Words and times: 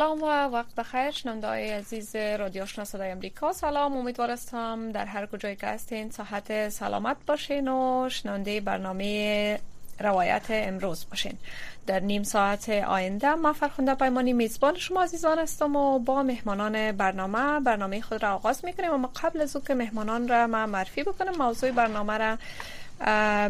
سلام 0.00 0.22
و 0.22 0.26
وقت 0.26 0.74
بخیر. 0.74 1.10
شنونده 1.10 1.46
های 1.46 1.70
عزیز 1.70 2.16
رادیو 2.16 2.62
آشنا 2.62 2.84
صدای 2.84 3.10
امریکا 3.10 3.52
سلام. 3.52 3.96
امیدوارستم 3.96 4.92
در 4.92 5.04
هر 5.04 5.26
کجای 5.26 5.56
که 5.56 5.66
هستین 5.66 6.10
صحت 6.10 6.68
سلامت 6.68 7.16
باشین 7.26 7.68
و 7.68 8.08
شنونده 8.08 8.60
برنامه 8.60 9.58
روایت 10.00 10.44
امروز 10.48 11.06
باشین. 11.10 11.38
در 11.86 12.00
نیم 12.00 12.22
ساعت 12.22 12.68
آینده 12.68 13.34
ما 13.34 13.52
فرخنده 13.52 13.94
پیمانی 13.94 14.32
میزبان 14.32 14.78
شما 14.78 15.02
عزیزان 15.02 15.38
هستم 15.38 15.76
و 15.76 15.98
با 15.98 16.22
مهمانان 16.22 16.92
برنامه 16.92 17.60
برنامه 17.60 18.00
خود 18.00 18.22
را 18.22 18.34
آغاز 18.34 18.64
می‌کنیم. 18.64 18.92
اما 18.92 19.10
قبل 19.22 19.40
از 19.40 19.56
که 19.66 19.74
مهمانان 19.74 20.28
را 20.28 20.46
ما 20.46 20.66
معرفی 20.66 21.02
بکنم 21.02 21.36
موضوع 21.38 21.70
برنامه 21.70 22.18
را 22.18 22.38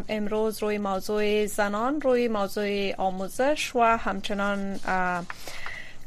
امروز 0.08 0.62
روی 0.62 0.78
موضوع 0.78 1.46
زنان 1.46 2.00
روی 2.00 2.28
موضوع 2.28 2.94
آموزش 2.98 3.76
و 3.76 3.80
همچنان 3.80 4.80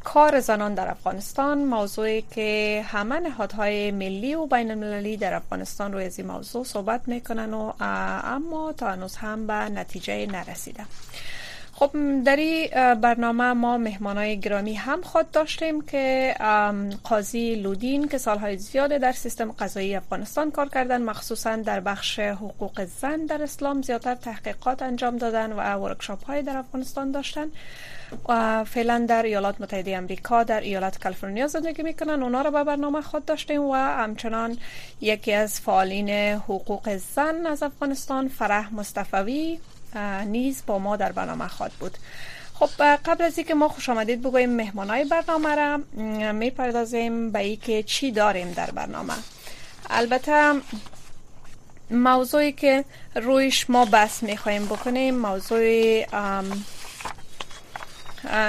کار 0.03 0.39
زنان 0.39 0.73
در 0.73 0.89
افغانستان. 0.89 1.57
موضوعی 1.57 2.21
که 2.21 2.85
همه 2.87 3.19
نهادهای 3.19 3.91
ملی 3.91 4.35
و 4.35 4.45
بین 4.45 4.71
المللی 4.71 5.17
در 5.17 5.33
افغانستان 5.33 5.93
روی 5.93 6.05
از 6.05 6.19
این 6.19 6.27
موضوع 6.27 6.63
صحبت 6.63 7.07
می‌کنن 7.07 7.53
و 7.53 7.73
اما 7.79 8.73
تا 8.77 8.91
هنوز 8.91 9.15
هم 9.15 9.47
به 9.47 9.53
نتیجه 9.53 10.25
نرسیده. 10.25 10.85
خب 11.75 11.91
در 12.23 12.35
این 12.35 12.69
برنامه 12.93 13.53
ما 13.53 13.77
مهمانای 13.77 14.39
گرامی 14.39 14.73
هم 14.73 15.01
خود 15.01 15.31
داشتیم 15.31 15.81
که 15.81 16.35
قاضی 17.03 17.55
لودین 17.55 18.07
که 18.07 18.17
سالهای 18.17 18.57
زیاد 18.57 18.97
در 18.97 19.11
سیستم 19.11 19.51
قضایی 19.51 19.95
افغانستان 19.95 20.51
کار 20.51 20.69
کردن 20.69 21.01
مخصوصا 21.01 21.55
در 21.55 21.79
بخش 21.79 22.19
حقوق 22.19 22.85
زن 22.85 23.25
در 23.25 23.43
اسلام 23.43 23.81
زیادتر 23.81 24.15
تحقیقات 24.15 24.81
انجام 24.81 25.17
دادن 25.17 25.53
و 25.53 25.75
ورکشاپ 25.75 26.25
های 26.25 26.41
در 26.41 26.57
افغانستان 26.57 27.11
داشتن. 27.11 27.47
و 28.29 28.63
فعلا 28.63 29.05
در 29.09 29.23
ایالات 29.23 29.61
متحده 29.61 29.97
امریکا 29.97 30.43
در 30.43 30.61
ایالت 30.61 31.03
کالیفرنیا 31.03 31.47
زندگی 31.47 31.83
می‌کنن. 31.83 32.23
اونا 32.23 32.41
رو 32.41 32.51
به 32.51 32.63
برنامه 32.63 33.01
خود 33.01 33.25
داشتیم 33.25 33.61
و 33.61 33.73
همچنان 33.73 34.57
یکی 35.01 35.33
از 35.33 35.59
فعالین 35.59 36.09
حقوق 36.35 36.97
زن 36.97 37.45
از 37.45 37.63
افغانستان 37.63 38.27
فرح 38.27 38.73
مصطفوی 38.73 39.59
نیز 40.25 40.63
با 40.67 40.79
ما 40.79 40.95
در 40.95 41.11
برنامه 41.11 41.47
خود 41.47 41.71
بود. 41.71 41.97
خب 42.53 42.83
قبل 43.05 43.23
از 43.23 43.37
اینکه 43.37 43.53
ما 43.53 43.67
خوش 43.67 43.89
آمدید 43.89 44.21
بگویم 44.21 44.49
مهمانای 44.49 45.05
برنامه 45.05 45.55
را 45.55 45.77
می‌پردازیم 46.33 47.31
به 47.31 47.39
ای 47.39 47.55
که 47.55 47.83
چی 47.83 48.11
داریم 48.11 48.51
در 48.51 48.71
برنامه. 48.71 49.13
البته 49.89 50.53
موضوعی 51.91 52.51
که 52.51 52.85
رویش 53.15 53.69
ما 53.69 53.85
بس 53.85 54.23
می‌خوایم 54.23 54.65
بکنیم 54.65 55.15
موضوع 55.15 56.05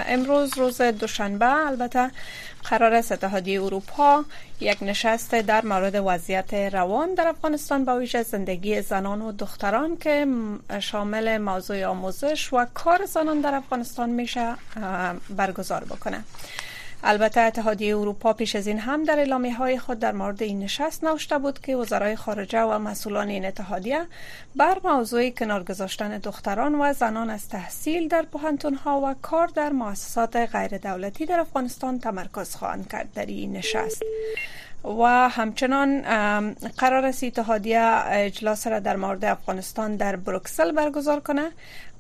امروز 0.07 0.59
روز 0.59 0.81
دوشنبه 0.81 1.67
البته 1.67 2.11
قرار 2.65 2.95
است 2.95 3.13
اتحادیه 3.13 3.63
اروپا 3.63 4.25
یک 4.61 4.79
نشست 4.83 5.35
در 5.35 5.65
مورد 5.65 5.95
وضعیت 6.07 6.55
روان 6.55 7.15
در 7.15 7.29
افغانستان 7.29 7.85
با 7.85 7.99
ویژه 7.99 8.23
زندگی 8.23 8.83
زنان 8.83 9.23
و 9.23 9.33
دختران 9.33 9.97
که 9.97 10.27
شامل 10.81 11.39
موضوع 11.39 11.85
آموزش 11.85 12.53
و 12.53 12.67
کار 12.75 13.07
زنان 13.07 13.41
در 13.41 13.55
افغانستان 13.55 14.11
میشه 14.11 14.55
برگزار 15.37 15.85
بکنه. 15.85 16.25
البته 17.07 17.41
اتحادیه 17.41 17.97
اروپا 17.97 18.33
پیش 18.33 18.57
از 18.57 18.67
این 18.67 18.79
هم 18.79 19.05
در 19.05 19.19
اعلامیه 19.19 19.55
های 19.55 19.79
خود 19.79 19.99
در 19.99 20.13
مورد 20.13 20.43
این 20.43 20.59
نشست 20.59 21.05
نوشته 21.05 21.39
بود 21.39 21.59
که 21.59 21.77
وزرای 21.77 22.17
خارجه 22.17 22.61
و 22.61 22.79
مسئولان 22.79 23.29
این 23.29 23.45
اتحادیه 23.45 24.07
بر 24.57 24.81
موضوع 24.85 25.31
کنار 25.31 25.65
گذاشتن 25.65 26.19
دختران 26.19 26.75
و 26.75 26.93
زنان 26.93 27.31
از 27.31 27.49
تحصیل 27.49 28.09
در 28.09 28.23
پوهنتون 28.23 28.75
ها 28.75 29.01
و 29.01 29.15
کار 29.23 29.47
در 29.47 29.71
مؤسسات 29.71 30.37
غیر 30.37 30.79
دولتی 30.79 31.27
در 31.27 31.41
افغانستان 31.41 31.99
تمرکز 31.99 32.55
خواهند 32.55 32.89
کرد 32.89 33.13
در 33.15 33.27
این 33.27 33.53
نشست. 33.53 34.03
و 34.85 35.29
همچنان 35.29 36.01
قرار 36.79 37.05
است 37.07 37.25
اتحادیه 37.25 37.81
اجلاس 38.07 38.67
را 38.67 38.79
در 38.79 38.97
مورد 38.97 39.25
افغانستان 39.25 39.97
در 39.97 40.17
بروکسل 40.17 40.73
برگزار 40.73 41.21
کنه 41.21 41.51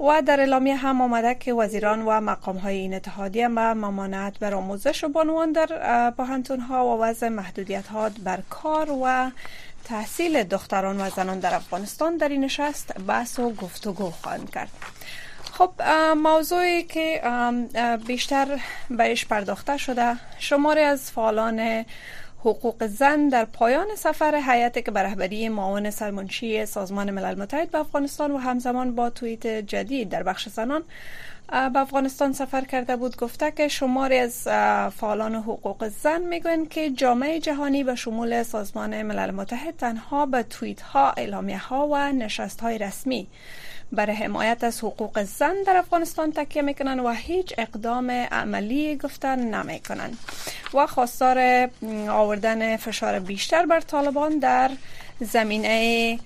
و 0.00 0.22
در 0.26 0.40
اعلامیه 0.40 0.76
هم 0.76 1.00
آمده 1.00 1.34
که 1.34 1.52
وزیران 1.52 2.02
و 2.02 2.20
مقام 2.20 2.56
های 2.56 2.76
این 2.76 2.94
اتحادیه 2.94 3.48
به 3.48 3.74
ممانعت 3.74 4.38
بر 4.38 4.54
آموزش 4.54 5.04
و 5.04 5.08
بانوان 5.08 5.52
در 5.52 6.10
پاهنتون 6.10 6.60
ها 6.60 6.86
و 6.86 7.00
وضع 7.00 7.28
محدودیت 7.28 7.86
ها 7.86 8.10
بر 8.24 8.38
کار 8.50 8.90
و 8.90 9.30
تحصیل 9.84 10.42
دختران 10.42 11.00
و 11.00 11.10
زنان 11.10 11.38
در 11.38 11.54
افغانستان 11.54 12.16
در 12.16 12.28
این 12.28 12.44
نشست 12.44 13.00
بحث 13.06 13.38
و 13.38 13.50
گفتگو 13.50 14.10
خواهند 14.10 14.50
کرد. 14.50 14.68
خب 15.52 15.82
موضوعی 16.16 16.82
که 16.82 17.22
بیشتر 18.06 18.60
بهش 18.90 19.24
پرداخته 19.24 19.76
شده 19.76 20.16
شماری 20.38 20.80
از 20.80 21.10
فعالان 21.10 21.84
حقوق 22.44 22.86
زن 22.86 23.28
در 23.28 23.44
پایان 23.44 23.86
سفر 23.96 24.34
حیاتی 24.34 24.82
که 24.82 24.90
به 24.90 25.02
رهبری 25.02 25.48
معاون 25.48 25.90
سرمنشی 25.90 26.66
سازمان 26.66 27.10
ملل 27.10 27.42
متحد 27.42 27.70
به 27.70 27.78
افغانستان 27.78 28.30
و 28.30 28.38
همزمان 28.38 28.94
با 28.94 29.10
توییت 29.10 29.46
جدید 29.46 30.08
در 30.08 30.22
بخش 30.22 30.48
زنان 30.48 30.82
به 31.48 31.78
افغانستان 31.78 32.32
سفر 32.32 32.60
کرده 32.60 32.96
بود 32.96 33.16
گفته 33.16 33.50
که 33.50 33.68
شماری 33.68 34.18
از 34.18 34.42
فعالان 34.96 35.34
حقوق 35.34 35.88
زن 35.88 36.22
می‌گویند 36.22 36.68
که 36.68 36.90
جامعه 36.90 37.40
جهانی 37.40 37.84
به 37.84 37.94
شمول 37.94 38.42
سازمان 38.42 39.02
ملل 39.02 39.30
متحد 39.30 39.76
تنها 39.76 40.26
به 40.26 40.42
توییت 40.42 40.80
ها 40.80 41.10
اعلامیه 41.10 41.58
ها 41.58 41.88
و 41.88 42.12
نشست 42.12 42.60
های 42.60 42.78
رسمی 42.78 43.26
برای 43.92 44.16
حمایت 44.16 44.64
از 44.64 44.78
حقوق 44.78 45.22
زن 45.22 45.54
در 45.66 45.76
افغانستان 45.76 46.32
تکیه 46.32 46.62
می‌کنن 46.62 47.00
و 47.00 47.12
هیچ 47.12 47.54
اقدام 47.58 48.10
عملی 48.10 48.96
گفتن 48.96 49.38
نمی‌کنن. 49.38 50.10
و 50.74 50.86
خواستار 50.86 51.68
آوردن 52.08 52.76
فشار 52.76 53.18
بیشتر 53.18 53.66
بر 53.66 53.80
طالبان 53.80 54.38
در 54.38 54.70
زمینه 55.20 56.18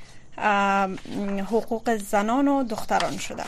حقوق 1.50 1.96
زنان 1.96 2.48
و 2.48 2.62
دختران 2.62 3.18
شده. 3.18 3.44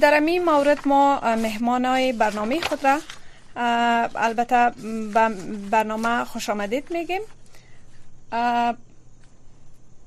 در 0.00 0.20
این 0.26 0.44
مورد 0.44 0.78
ما 0.88 1.20
مهمان 1.20 1.84
های 1.84 2.12
برنامه 2.12 2.60
خود 2.60 2.84
را 2.84 2.98
البته 4.14 4.70
برنامه 5.70 6.24
خوش 6.24 6.50
آمدید 6.50 6.84
میگیم. 6.90 7.22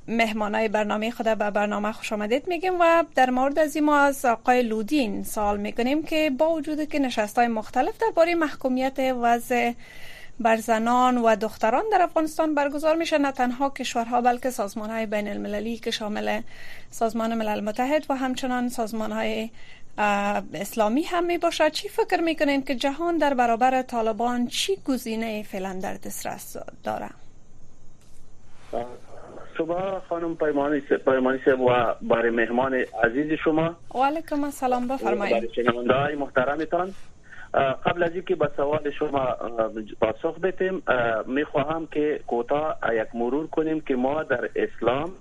مهمانای 0.10 0.68
برنامه 0.68 1.12
خود 1.12 1.26
به 1.26 1.52
برنامه 1.52 1.92
خوش 1.92 2.14
آمدید 2.14 2.48
میگیم 2.48 2.74
و 2.80 3.04
در 3.16 3.30
مورد 3.30 3.60
از 3.60 3.78
ما 3.78 3.98
از 3.98 4.26
آقای 4.26 4.62
لودین 4.62 5.24
سوال 5.24 5.58
می‌کنیم 5.58 6.04
که 6.04 6.32
با 6.38 6.50
وجود 6.50 6.90
که 6.90 7.00
نشست 7.00 7.38
های 7.38 7.48
مختلف 7.48 7.98
درباره 7.98 8.36
محکومیت 8.36 9.00
وضع 9.22 9.72
بر 10.40 10.58
زنان 10.58 11.18
و 11.18 11.36
دختران 11.36 11.84
در 11.92 12.02
افغانستان 12.02 12.56
برگزار 12.56 12.96
میشه 12.96 13.18
نه 13.18 13.32
تنها 13.32 13.70
کشورها 13.70 14.22
بلکه 14.22 14.50
سازمان 14.50 14.90
های 14.90 15.06
بین 15.06 15.28
المللی 15.28 15.78
که 15.78 15.92
شامل 15.92 16.42
سازمان 16.92 17.36
ملل 17.36 17.60
متحد 17.60 18.06
و 18.10 18.16
همچنان 18.16 18.70
سازمان 18.70 19.12
های 19.12 19.50
اسلامی 20.54 21.04
هم 21.04 21.26
می 21.26 21.38
باشد 21.38 21.72
چی 21.72 21.90
فکر 21.90 22.22
می‌کنین 22.22 22.64
که 22.64 22.76
جهان 22.76 23.18
در 23.18 23.34
برابر 23.34 23.82
طالبان 23.82 24.48
چی 24.48 24.76
گزینه 24.86 25.44
فعلا 25.44 25.80
در 25.82 25.94
دسترس 25.94 26.58
داره 26.84 27.10
صبح 29.60 30.00
خانم 30.10 30.36
پیمانی 30.36 30.80
پیمانی 30.80 31.40
و 31.70 31.96
برای 32.02 32.30
مهمان 32.30 32.74
عزیز 33.04 33.32
شما. 33.44 33.76
و 33.96 33.98
علیکم 33.98 34.44
السلام 34.44 34.88
بفرمایید. 34.88 35.36
برای 35.36 35.54
شنونده 35.54 35.94
های 35.94 36.16
محترمتان 36.16 36.92
قبل 37.86 38.04
از 38.04 38.12
اینکه 38.14 38.36
به 38.36 38.50
سوال 38.56 38.92
شما 38.92 39.36
پاسخ 40.02 40.40
بدیم 40.40 40.84
می‌خواهم 41.28 41.88
که 41.88 42.20
کوتاه 42.28 42.78
یک 42.94 43.08
مرور 43.14 43.48
کنیم 43.48 43.82
که 43.82 43.96
ما 43.96 44.24
در 44.24 44.50
اسلام 44.56 45.12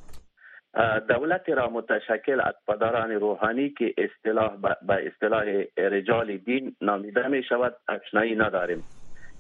دولت 1.09 1.49
را 1.49 1.69
متشکل 1.69 2.41
از 2.41 2.55
پدران 2.69 3.11
روحانی 3.11 3.71
که 3.71 3.95
اصطلاح 3.99 4.57
به 4.83 5.07
اصطلاح 5.07 5.45
رجال 5.77 6.37
دین 6.37 6.77
نامیده 6.81 7.29
می 7.29 7.43
شود 7.43 7.77
اشنایی 7.89 8.37
نداریم. 8.37 8.85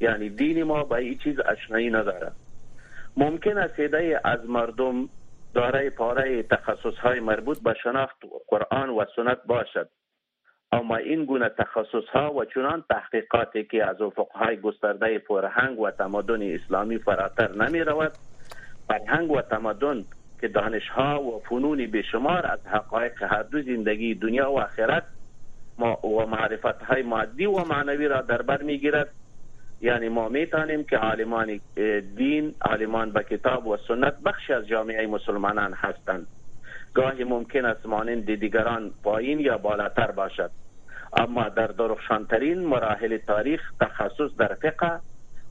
یعنی 0.00 0.28
دین 0.28 0.62
ما 0.62 0.84
به 0.84 0.94
این 0.94 1.18
چیز 1.18 1.40
اشنایی 1.40 1.90
نداره. 1.90 2.32
ممکن 3.18 3.58
است 3.58 3.80
از 4.24 4.48
مردم 4.48 5.08
دارای 5.54 5.90
پاره 5.90 6.42
تخصص 6.42 6.98
های 7.02 7.20
مربوط 7.20 7.62
به 7.62 7.74
شناخت 7.82 8.16
قرآن 8.48 8.88
و 8.90 9.04
سنت 9.16 9.38
باشد. 9.46 9.88
اما 10.72 10.96
این 10.96 11.24
گونه 11.24 11.48
تخصص 11.48 12.08
ها 12.12 12.34
و 12.34 12.44
چنان 12.44 12.84
تحقیقاتی 12.90 13.64
که 13.64 13.84
از 13.84 14.00
افقهای 14.00 14.56
گسترده 14.56 15.18
فرهنگ 15.18 15.80
و 15.80 15.90
تمدن 15.90 16.54
اسلامی 16.54 16.98
فراتر 16.98 17.52
نمی 17.54 17.80
رود 17.80 18.12
فرهنگ 18.88 19.30
و 19.30 19.40
تمدن 19.40 20.04
که 20.40 20.48
دانش 20.48 20.88
ها 20.88 21.22
و 21.22 21.40
فنون 21.40 21.86
بشمار 21.86 22.46
از 22.46 22.66
حقایق 22.66 23.22
هر 23.22 23.42
دو 23.42 23.62
زندگی 23.62 24.14
دنیا 24.14 24.52
و 24.52 24.60
آخرت 24.60 25.04
و 26.04 26.26
معرفت 26.26 26.82
های 26.82 27.02
مادی 27.02 27.46
و 27.46 27.64
معنوی 27.64 28.08
را 28.08 28.20
در 28.20 28.42
بر 28.42 28.62
می 28.62 28.78
گیرد 28.78 29.08
یعنی 29.80 30.08
ما 30.08 30.28
میتانیم 30.28 30.84
که 30.84 30.96
عالمان 30.96 31.60
دین 32.16 32.54
عالمان 32.60 33.10
به 33.10 33.22
کتاب 33.22 33.66
و 33.66 33.76
سنت 33.88 34.20
بخشی 34.20 34.52
از 34.52 34.66
جامعه 34.68 35.06
مسلمانان 35.06 35.72
هستند. 35.72 36.26
گاهی 36.94 37.24
ممکن 37.24 37.64
است 37.64 37.86
مانند 37.86 38.34
دیگران 38.34 38.90
پایین 39.02 39.40
یا 39.40 39.58
بالاتر 39.58 40.10
باشد. 40.10 40.50
اما 41.16 41.48
در 41.48 41.66
درخشانترین 41.66 42.58
مراحل 42.58 43.16
تاریخ 43.16 43.60
تخصص 43.80 44.36
در 44.38 44.54
فقه 44.54 45.00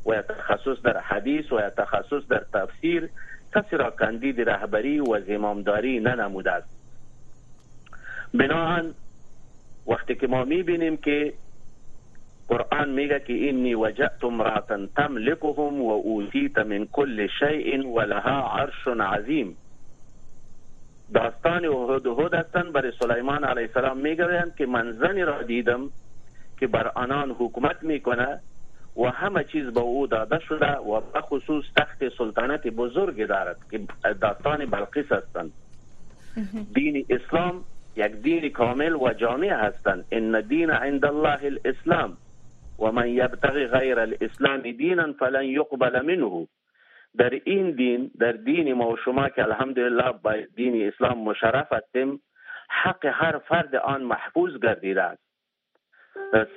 و 0.05 0.13
یا 0.13 0.21
تخصص 0.21 0.81
در 0.83 0.97
حدیث 0.97 1.51
و 1.51 1.59
یا 1.59 1.69
تخصص 1.69 2.27
در 2.29 2.43
تفسیر 2.53 3.09
کسی 3.55 3.77
را 3.77 3.89
کندید 3.91 4.49
رهبری 4.49 4.99
و 4.99 5.21
زمامداری 5.21 5.99
ننموده 5.99 6.51
است. 6.51 6.69
بناهن 8.33 8.93
وقتی 9.87 10.15
که 10.15 10.27
ما 10.27 10.43
می‌بینیم 10.43 10.97
که 10.97 11.33
قرآن 12.47 12.89
میگه 12.89 13.19
که 13.19 13.33
اینی 13.33 13.75
وجدت 13.75 14.23
امرأة 14.23 14.87
تملكهم 14.95 15.81
و 15.81 15.91
اوتیت 15.91 16.57
من 16.57 16.85
كل 16.85 17.27
شیء 17.39 17.87
و 17.87 18.01
لها 18.01 18.59
عرش 18.59 18.87
عظیم 18.87 19.57
داستان 21.13 21.65
احد 21.65 22.33
هستند 22.33 22.71
برای 22.71 22.91
سلیمان 22.99 23.43
علیه 23.43 23.67
السلام 23.67 23.97
میگویند 23.97 24.55
که 24.55 24.65
من 24.65 24.91
زنی 24.91 25.21
را 25.21 25.43
دیدم 25.43 25.89
که 26.59 26.67
بر 26.67 26.91
آنان 26.95 27.31
حکومت 27.31 27.83
میکنه 27.83 28.39
و 28.97 29.03
همه 29.03 29.43
چیز 29.43 29.65
به 29.65 29.79
أو 29.79 30.07
داده 30.07 30.39
شده 30.39 30.71
و 30.71 31.01
به 31.13 31.21
خصوص 31.21 31.65
تخت 31.75 32.17
سلطنت 32.17 32.67
بزرگی 32.67 33.25
دارد 33.25 33.57
که 33.71 33.79
داستان 34.21 34.65
بلقیس 34.65 35.11
هستند. 35.11 35.51
دین 36.73 37.05
اسلام 37.09 37.63
یک 37.95 38.11
دین 38.11 38.49
کامل 38.49 38.95
و 38.95 39.13
جامع 39.13 39.49
هستند. 39.49 40.05
ان 40.11 40.41
دین 40.41 40.69
عند 40.69 41.05
الله 41.05 41.39
الاسلام. 41.43 42.17
و 42.79 42.91
من 42.91 43.07
یبتغی 43.07 43.67
غیر 43.67 43.99
الإسلام 43.99 44.61
دینا 44.61 45.13
فلن 45.13 45.43
يقبل 45.43 46.01
منه. 46.01 46.47
در 47.17 47.29
این 47.43 47.71
دین 47.71 48.11
در 48.19 48.31
دین 48.31 48.73
ما 48.73 48.89
و 48.89 48.97
شما 48.97 49.29
که 49.29 49.43
الحمدلله 49.43 50.11
با 50.11 50.33
دین 50.55 50.87
اسلام 50.87 51.17
مشرف 51.17 51.73
هستیم 51.73 52.21
حق 52.69 53.05
هر 53.05 53.37
فرد 53.37 53.75
آن 53.75 54.01
محفوظ 54.03 54.59
گردیده 54.63 55.01
است. 55.01 55.21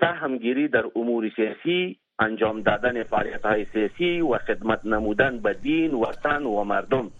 سهمگیری 0.00 0.68
در 0.68 0.84
امور 0.96 1.30
سیاسی 1.36 1.98
انجام 2.18 2.62
دادن 2.62 3.02
فعالیت 3.02 3.46
های 3.46 3.64
سیاسی 3.64 4.20
و 4.20 4.38
خدمت 4.38 4.86
نمودن 4.86 5.38
به 5.38 5.54
دین 5.54 5.94
وطن 5.94 6.42
و 6.42 6.64
مردم. 6.64 7.10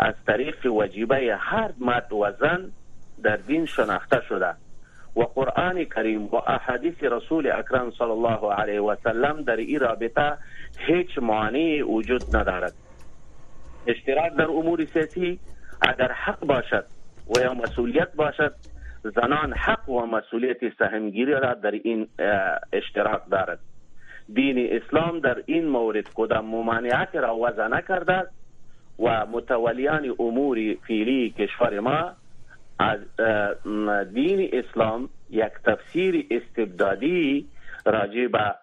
از 0.00 0.14
طریق 0.26 0.66
وجیبه 0.66 1.36
هر 1.36 1.70
مرد 1.78 2.12
و 2.12 2.32
زن 2.40 2.70
در 3.22 3.36
دین 3.36 3.66
شناخته 3.66 4.20
شده. 4.28 4.54
و 5.16 5.22
قرآن 5.22 5.84
کریم 5.84 6.24
و 6.24 6.36
احادیث 6.36 7.02
رسول 7.02 7.50
اکرم 7.50 7.90
صلی 7.98 8.10
الله 8.10 8.52
علیه 8.52 8.80
و 8.80 8.96
سلم 9.04 9.42
در 9.42 9.56
این 9.56 9.80
رابطة 9.80 10.38
هیچ 10.78 11.18
معنی 11.18 11.82
وجود 11.82 12.36
ندارد. 12.36 12.72
اشتراک 13.86 14.32
در 14.32 14.44
أمور 14.44 14.84
سیاسی 14.84 15.38
اگر 15.80 16.12
حق 16.12 16.40
باشد 16.40 16.84
و 17.36 17.40
یا 17.40 17.54
مسئولیت 17.54 18.14
باشد 18.14 18.54
زنان 19.02 19.52
حق 19.52 19.88
و 19.88 20.06
مسئولیت 20.06 20.58
سهمگیری 20.78 21.32
را 21.32 21.54
در 21.54 21.70
این 21.70 22.08
اشتراک 22.72 23.20
دارد. 23.30 23.58
دین 24.34 24.68
اسلام 24.72 25.20
در 25.20 25.42
این 25.46 25.68
مورد 25.68 26.08
کدام 26.14 26.44
ممانعت 26.44 27.16
را 27.16 27.36
وضع 27.36 27.66
نکرده 27.66 28.26
و 28.98 29.26
متولیان 29.26 30.14
امور 30.18 30.58
فیلی 30.86 31.30
کشور 31.30 31.80
ما 31.80 32.12
از 32.84 33.00
دین 34.12 34.50
اسلام 34.52 35.08
یک 35.30 35.52
تفسیر 35.64 36.26
استبدادی 36.30 37.48
راجع 37.86 38.26
به 38.26 38.54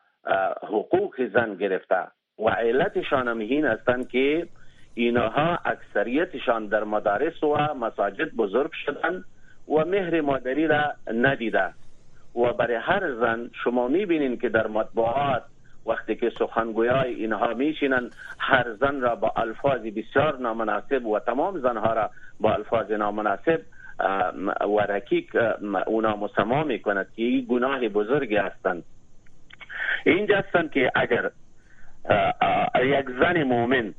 حقوق 0.63 1.15
زن 1.33 1.55
گرفته. 1.55 2.07
و 2.39 2.49
علتشان 2.49 3.27
هم 3.27 3.39
این 3.39 3.65
هستند 3.65 4.07
که 4.07 4.47
اینها 4.93 5.59
اکثریتشان 5.65 6.67
در 6.67 6.83
مدارس 6.83 7.43
و 7.43 7.73
مساجد 7.73 8.31
بزرگ 8.35 8.71
شدن 8.85 9.23
و 9.67 9.85
مهر 9.85 10.21
مادری 10.21 10.67
را 10.67 10.93
ندیده. 11.13 11.73
و 12.35 12.53
برای 12.53 12.75
هر 12.75 13.13
زن 13.13 13.49
شما 13.63 13.87
می‌بینین 13.87 14.37
که 14.37 14.49
در 14.49 14.67
مطبوعات 14.67 15.43
وقتی 15.85 16.15
که 16.15 16.31
سخنگویای 16.39 17.13
اینها 17.13 17.53
میشینن 17.53 18.09
هر 18.39 18.73
زن 18.73 19.01
را 19.01 19.15
با 19.15 19.33
الفاظ 19.35 19.81
بسیار 19.81 20.37
نامناسب 20.37 21.05
و 21.05 21.19
تمام 21.19 21.59
زنها 21.59 21.93
را 21.93 22.09
با 22.39 22.53
الفاظ 22.53 22.91
نامناسب 22.91 23.61
و 25.63 25.77
اونا 25.87 26.15
مسما 26.15 26.63
می‌کند 26.63 27.07
که 27.15 27.23
این 27.23 27.45
گناه 27.49 27.89
بزرگی 27.89 28.35
هستند. 28.35 28.83
اینجا 30.05 30.37
هستند 30.37 30.71
که 30.71 30.91
اگر 30.95 31.31
یک 32.83 33.05
زن 33.19 33.43
مؤمن 33.43 33.93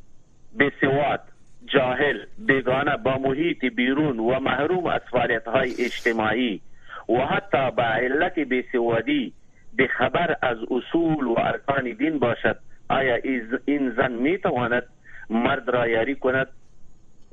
بسواد 0.58 1.20
جاهل 1.66 2.18
بیگانه 2.38 2.96
با 2.96 3.18
محیط 3.18 3.64
بیرون 3.64 4.18
و 4.18 4.40
محروم 4.40 4.86
از 4.86 5.00
فعالیت 5.10 5.48
های 5.48 5.70
اجتماعی 5.78 6.60
و 7.08 7.14
حتی 7.14 7.70
با 7.70 7.82
علت 7.82 8.34
بسوادی 8.34 9.32
به 9.76 9.86
خبر 9.86 10.36
از 10.42 10.56
اصول 10.70 11.24
و 11.24 11.34
ارکان 11.38 11.92
دین 11.92 12.18
باشد 12.18 12.58
آیا 12.88 13.18
این 13.64 13.90
زن 13.96 14.12
می 14.12 14.38
تواند 14.38 14.82
مرد 15.30 15.68
را 15.68 15.88
یاری 15.88 16.14
کند؟ 16.14 16.48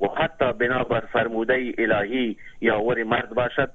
و 0.00 0.06
حتی 0.06 0.52
بنابر 0.52 1.00
فرموده 1.00 1.74
الهی 1.78 2.36
یا 2.60 2.82
ور 2.82 3.02
مرد 3.02 3.34
باشد. 3.34 3.70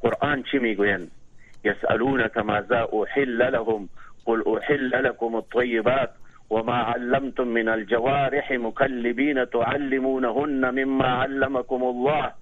قرآن 0.00 0.42
چی 0.42 0.58
میگویند 0.58 1.10
یسألونک 1.64 2.38
ماذا 2.38 2.88
أحل 3.02 3.52
لهم؟ 3.52 3.88
قل 4.24 4.58
أحل 4.58 5.04
لكم 5.04 5.34
الطیبات 5.34 6.10
وما 6.50 6.76
علمتم 6.76 7.48
من 7.48 7.68
الجوارح 7.68 8.52
مكلبين 8.52 9.50
تعلمونهن 9.50 10.70
مما 10.70 11.08
علمكم 11.08 11.82
الله. 11.82 12.32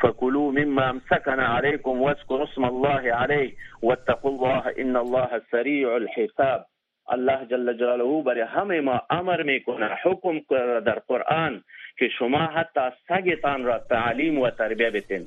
فكلوا 0.00 0.52
مما 0.52 0.90
امسكن 0.90 1.40
عليكم 1.40 2.00
واذكروا 2.00 2.44
اسم 2.44 2.64
الله 2.64 3.12
عليه 3.12 3.52
واتقوا 3.82 4.30
الله 4.30 4.72
إن 4.78 4.96
الله 4.96 5.42
سريع 5.50 5.96
الحساب. 5.96 6.66
الله 7.12 7.44
جل 7.44 7.76
جلاله 7.76 8.22
برای 8.22 8.42
همه 8.42 8.80
ما 8.80 9.00
أمر 9.10 9.42
میکنه 9.42 9.88
حکم 10.02 10.40
در 10.80 10.98
قرآن. 11.08 11.62
که 11.98 12.08
شما 12.18 12.38
حتی 12.38 12.80
سگتان 13.08 13.64
را 13.64 13.78
تعلیم 13.78 14.38
و 14.38 14.50
تربیه 14.50 14.90
بتین 14.90 15.26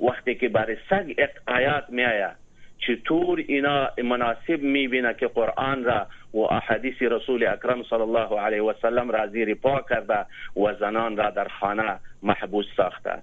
وقتی 0.00 0.34
که 0.34 0.48
برای 0.48 0.76
سگ 0.90 1.28
آیات 1.46 1.84
میآید 1.88 2.48
چطور 2.78 3.44
اینا 3.48 3.90
مناسب 4.04 4.62
می‌بینه 4.62 5.14
که 5.14 5.26
قرآن 5.26 5.84
را 5.84 6.06
و 6.34 6.38
احادیث 6.38 7.02
رسول 7.02 7.46
اکرم 7.46 7.82
صلی 7.82 8.00
الله 8.00 8.40
علیه 8.40 8.62
و 8.62 8.72
سلم 8.82 9.10
را 9.10 9.26
زیر 9.26 9.54
پا 9.54 9.84
کرده 9.90 10.26
و 10.56 10.74
زنان 10.80 11.16
را 11.16 11.30
در 11.30 11.48
خانه 11.48 11.98
محبوس 12.22 12.66
ساخته؟ 12.76 13.18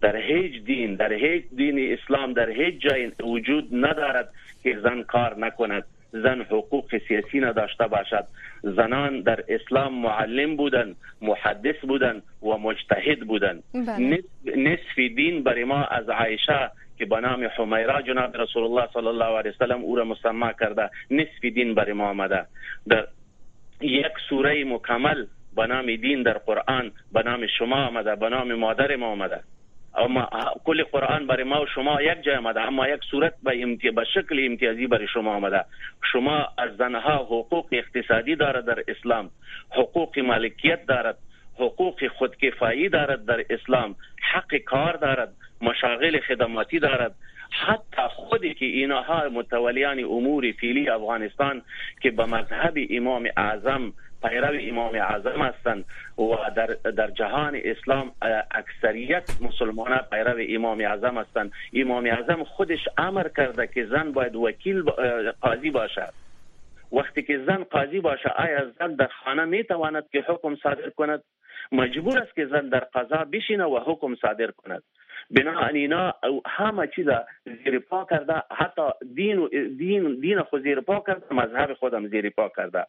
در 0.00 0.16
هیچ 0.16 0.62
دین 0.64 0.94
در 0.94 1.12
هیچ 1.12 1.44
دین 1.56 1.92
اسلام 1.92 2.32
در 2.32 2.50
هیچ 2.50 2.80
جای 2.80 3.12
وجود 3.20 3.68
ندارد 3.72 4.28
که 4.62 4.78
زن 4.78 5.02
کار 5.02 5.38
نکند. 5.38 5.84
زن 6.12 6.42
حقوق 6.42 6.98
سیاسی 7.08 7.40
نداشته 7.40 7.86
باشد. 7.86 8.24
زنان 8.62 9.20
در 9.20 9.44
اسلام 9.48 9.94
معلم 9.94 10.56
بودن 10.56 10.94
محدث 11.22 11.76
بودن 11.82 12.22
و 12.42 12.56
مجتهد 12.56 13.20
بودن. 13.20 13.62
بله. 13.74 14.22
نصف 14.56 14.98
دین 15.16 15.42
برای 15.42 15.64
ما 15.64 15.84
از 15.84 16.08
عایشه 16.08 16.70
که 16.98 17.06
به 17.06 17.20
نام 17.20 17.48
حمیره 17.56 18.02
جناب 18.02 18.36
رسول 18.36 18.62
الله 18.62 18.88
صلی 18.92 19.06
الله 19.06 19.38
علیه 19.38 19.50
وسلم 19.50 19.80
او 19.82 19.96
را 19.96 20.04
مسما 20.04 20.52
کرده 20.52 20.90
نصف 21.10 21.44
دین 21.54 21.74
برای 21.74 21.92
ما 21.92 22.08
آمده. 22.08 22.46
در 22.88 23.06
یک 23.80 24.12
سوره 24.28 24.64
مکمل 24.64 25.26
به 25.56 25.66
نام 25.66 25.96
دین 25.96 26.22
در 26.22 26.38
قرآن 26.38 26.92
به 27.12 27.22
نام 27.22 27.46
شما 27.58 27.86
آمده 27.86 28.16
به 28.16 28.28
نام 28.28 28.54
مادر 28.54 28.96
ما 28.96 29.06
آمده. 29.06 29.40
اما 29.94 30.28
کل 30.64 30.84
قرآن 30.84 31.26
برای 31.26 31.44
ما 31.44 31.62
و 31.62 31.66
شما 31.66 32.02
یک 32.02 32.22
جای 32.22 32.36
آمده 32.36 32.60
اما 32.60 32.88
یک 32.88 33.00
صورت 33.10 33.34
به 33.42 33.62
امتی... 33.62 33.90
به 33.90 34.04
شکل 34.04 34.46
امتیازی 34.50 34.86
برای 34.86 35.06
شما 35.08 35.34
آمده. 35.34 35.64
شما 36.12 36.48
از 36.58 36.76
زنها 36.76 37.16
حقوق 37.16 37.66
اقتصادی 37.72 38.36
دارد 38.36 38.64
در 38.64 38.84
اسلام 38.88 39.30
حقوق 39.70 40.18
مالکیت 40.18 40.86
دارد 40.86 41.18
حقوق 41.54 42.08
خودکفایی 42.08 42.88
دارد 42.88 43.24
در 43.24 43.44
اسلام 43.50 43.94
حق 44.32 44.56
کار 44.56 44.96
دارد 44.96 45.32
مشاغل 45.60 46.20
خدماتی 46.20 46.78
دارد. 46.78 47.14
حتی 47.50 48.02
خودی 48.10 48.54
که 48.54 48.66
اینها 48.66 49.28
متولیان 49.28 49.98
امور 49.98 50.52
فیلی 50.52 50.88
افغانستان 50.88 51.62
که 52.00 52.10
به 52.10 52.24
مذهب 52.24 52.74
امام 52.90 53.28
اعظم 53.36 53.92
پیرو 54.22 54.58
امام 54.60 54.94
اعظم 54.94 55.42
هستند 55.42 55.84
و 56.18 56.50
در, 56.56 56.66
در 56.90 57.10
جهان 57.10 57.60
اسلام 57.64 58.12
اکثریت 58.50 59.30
مسلمان 59.40 59.98
پیرو 60.10 60.36
امام 60.48 60.80
اعظم 60.80 61.18
هستند. 61.18 61.52
امام 61.74 62.06
اعظم 62.06 62.44
خودش 62.44 62.88
امر 62.98 63.28
کرده 63.36 63.66
که 63.66 63.86
زن 63.86 64.12
باید 64.12 64.36
وکیل 64.36 64.82
قاضی 65.40 65.70
باشد 65.70 66.12
وقتی 66.92 67.22
که 67.22 67.38
زن 67.46 67.64
قاضی 67.64 68.00
باشه 68.00 68.28
آیا 68.28 68.70
زن 68.78 68.94
در 68.94 69.08
خانه 69.24 69.44
می 69.44 69.64
تواند 69.64 70.04
که 70.12 70.24
حکم 70.28 70.56
صادر 70.62 70.90
کند؟ 70.90 71.22
مجبور 71.72 72.18
است 72.18 72.34
که 72.34 72.46
زن 72.46 72.68
در 72.68 72.86
قضا 72.94 73.24
بشینه 73.32 73.64
و 73.64 73.78
حکم 73.86 74.14
صادر 74.14 74.50
کند. 74.50 74.82
بنابراین 75.30 75.76
اینا 75.76 76.14
همه 76.46 76.86
چیز 76.86 77.06
زیر 77.44 77.78
پا 77.78 78.06
کرده. 78.10 78.42
حتی 78.50 78.82
دین 79.14 79.48
دین 79.78 80.20
دین 80.20 80.42
خود 80.42 80.62
زیر 80.62 80.80
پا 80.80 81.04
کرده 81.06 81.34
مذهب 81.34 81.74
خودم 81.74 82.08
زیر 82.08 82.30
پا 82.30 82.50
کرده 82.56 82.86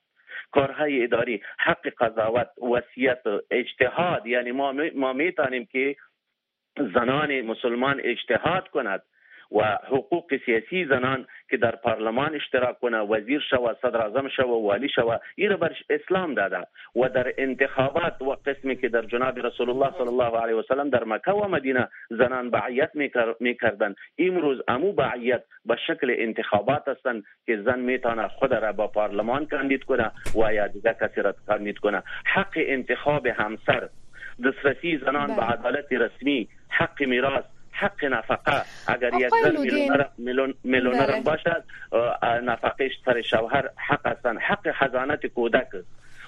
کارهای 0.51 1.03
اداری 1.03 1.41
حق 1.60 1.89
قضاوت 1.98 2.50
وصیت 2.62 3.22
اجتهاد. 3.51 4.27
یعنی 4.27 4.51
ما 4.96 5.13
می‌تونیم 5.13 5.65
که 5.65 5.96
زنان 6.94 7.41
مسلمان 7.41 8.01
اجتهاد 8.03 8.68
کند. 8.68 9.01
و 9.51 9.77
حقوق 9.88 10.34
سیاسی 10.46 10.86
زنان 10.86 11.25
که 11.50 11.58
در 11.58 11.75
پارلمان 11.75 12.36
اشتراک 12.36 12.79
کنه 12.79 12.98
وزیر 12.98 13.41
شوه 13.50 13.74
صدر 13.82 14.01
اعظم 14.01 14.29
شوه 14.29 14.63
والی 14.63 14.89
شوه 14.89 15.18
این 15.36 15.56
برش 15.56 15.84
اسلام 15.89 16.34
داده 16.34 16.68
و 16.96 17.10
در 17.10 17.34
انتخابات 17.38 18.22
و 18.22 18.36
قسمی 18.46 18.75
که 18.75 18.89
در 18.89 19.01
جناب 19.01 19.39
رسول 19.46 19.70
الله 19.70 19.91
صلی 19.98 20.08
الله 20.08 20.41
علیه 20.41 20.56
و 20.56 20.63
سلم 20.68 20.89
در 20.89 21.03
مکه 21.03 21.32
و 21.32 21.48
مدینه 21.48 21.88
زنان 22.10 22.50
بعیت 22.50 22.91
میکردن 23.39 23.96
امروز 24.18 24.62
امو 24.68 24.94
بعیت 24.94 25.44
به 25.65 25.77
شکل 25.88 26.15
انتخابات 26.18 26.88
هستند 26.88 27.24
که 27.46 27.62
زن 27.62 27.79
میتونه 27.79 28.27
خود 28.27 28.53
را 28.53 28.72
با 28.72 28.88
پارلمان 28.88 29.46
کاندید 29.46 29.84
کنه 29.84 30.12
و 30.36 30.53
یا 30.53 30.68
دیگه 30.68 30.96
کسی 31.01 31.22
را 31.22 31.34
کاندید 31.48 31.77
کنه 31.77 32.03
حق 32.25 32.53
انتخاب 32.56 33.27
همسر 33.27 33.89
دسترسی 34.46 34.98
زنان 34.98 35.36
به. 35.36 35.41
عدالت 35.41 35.91
رسمی 35.91 36.48
حق 36.70 37.03
میراث 37.03 37.44
حق 37.79 38.05
نفقه. 38.05 38.63
اگر 38.88 39.12
یک 39.19 39.29
زن 39.43 39.62
میلیونر 39.62 40.05
میلیونر 40.63 41.21
باشد 41.21 41.63
نفقهش 42.43 42.91
سر 43.05 43.21
شوهر 43.21 43.69
حق 43.75 44.07
هستن. 44.07 44.38
حق 44.38 44.67
حضانت 44.67 45.25
کودک. 45.25 45.67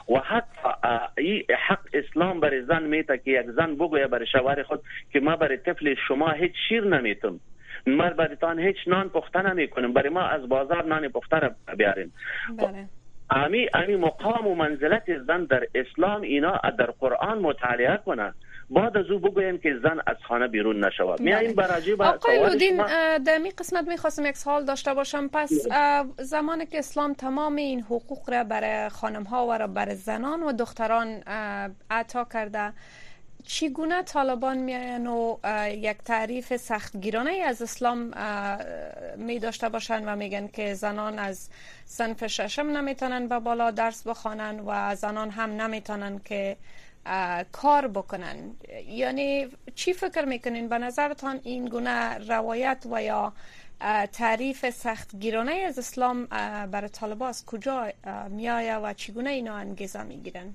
و 0.09 0.19
حتی 0.19 0.69
این 1.17 1.43
حق 1.67 1.79
اسلام 1.93 2.39
برای 2.39 2.61
زن 2.61 2.83
میته 2.83 3.17
که 3.17 3.31
یک 3.31 3.45
زن 3.45 3.75
بگویه 3.75 4.07
برای 4.07 4.27
شوهر 4.27 4.63
خود 4.63 4.81
که 5.13 5.19
ما 5.19 5.35
برای 5.35 5.57
طفل 5.57 5.95
شما 6.07 6.31
هیچ 6.31 6.53
شیر 6.69 6.83
نمیتم. 6.83 7.39
ما 7.87 8.09
برای 8.09 8.35
تان 8.35 8.59
هیچ 8.59 8.77
نان 8.87 9.09
پخته 9.09 9.41
نمی 9.41 9.67
کنیم 9.67 9.93
برای 9.93 10.09
ما 10.09 10.21
از 10.21 10.49
بازار 10.49 10.83
نان 10.83 11.07
پخته 11.07 11.51
بیاریم 11.77 12.13
بله. 12.57 12.85
امی 13.29 13.67
امی 13.73 13.95
مقام 13.95 14.47
و 14.47 14.55
منزلت 14.55 15.17
زن 15.27 15.43
در 15.43 15.63
اسلام 15.75 16.21
اینا 16.21 16.61
در 16.77 16.85
قرآن 16.99 17.37
مطالعه 17.37 17.99
کنند 18.05 18.35
بعد 18.71 18.97
از 18.97 19.05
او 19.11 19.19
بگویم 19.19 19.57
که 19.57 19.69
زن 19.83 19.99
از 20.07 20.17
خانه 20.27 20.47
بیرون 20.47 20.85
نشود. 20.85 21.21
میاییم 21.21 21.53
براجی 21.55 21.95
با 21.95 22.05
آقای 22.05 22.39
لودین 22.39 22.77
در 23.17 23.37
می 23.37 23.51
قسمت 23.51 23.87
می‌خواستم 23.87 24.25
یک 24.25 24.37
سوال 24.37 24.65
داشته 24.65 24.93
باشم. 24.93 25.27
پس 25.33 25.51
زمانی 26.19 26.65
که 26.65 26.79
اسلام 26.79 27.13
تمام 27.13 27.55
این 27.55 27.81
حقوق 27.81 28.29
را 28.29 28.43
برای 28.43 28.89
خانم 28.89 29.23
ها 29.23 29.47
و 29.47 29.51
را 29.51 29.67
برای 29.67 29.95
زنان 29.95 30.43
و 30.43 30.51
دختران 30.51 31.07
عطا 31.89 32.27
کرده 32.33 32.73
چگونه 33.45 34.03
طالبان 34.03 34.57
میاین 34.57 35.07
و 35.07 35.37
یک 35.69 35.97
تعریف 35.97 36.55
سختگیرانه 36.57 37.31
از 37.31 37.61
اسلام 37.61 38.11
می 39.17 39.39
داشته 39.39 39.69
باشند 39.69 40.03
و 40.05 40.15
میگن 40.15 40.47
که 40.47 40.73
زنان 40.73 41.19
از 41.19 41.49
سنف 41.85 42.27
ششم 42.27 42.61
نمی‌تونن 42.61 43.27
به 43.27 43.39
بالا 43.39 43.71
درس 43.71 44.07
بخوانن 44.07 44.59
و 44.59 44.95
زنان 44.95 45.29
هم 45.29 45.61
نمی‌تونن 45.61 46.21
که 46.25 46.57
کار 47.51 47.87
بکنن. 47.87 48.55
یعنی 48.87 49.47
چی 49.75 49.93
فکر 49.93 50.25
می‌کنین؟ 50.25 50.69
به 50.69 50.77
نظرتان 50.77 51.39
این 51.43 51.65
گونه 51.65 52.17
روایت 52.17 52.85
و 52.91 53.03
یا 53.03 53.33
تعریف 54.13 54.69
سختگیرانه 54.69 55.51
از 55.51 55.79
اسلام 55.79 56.25
برای 56.71 56.89
طالبا 56.89 57.27
از 57.27 57.45
کجا 57.45 57.87
میایه 58.29 58.75
و 58.75 58.93
چگونه 58.93 59.29
اینا 59.29 59.55
انگیزه 59.55 60.03
می‌گیرن؟ 60.03 60.53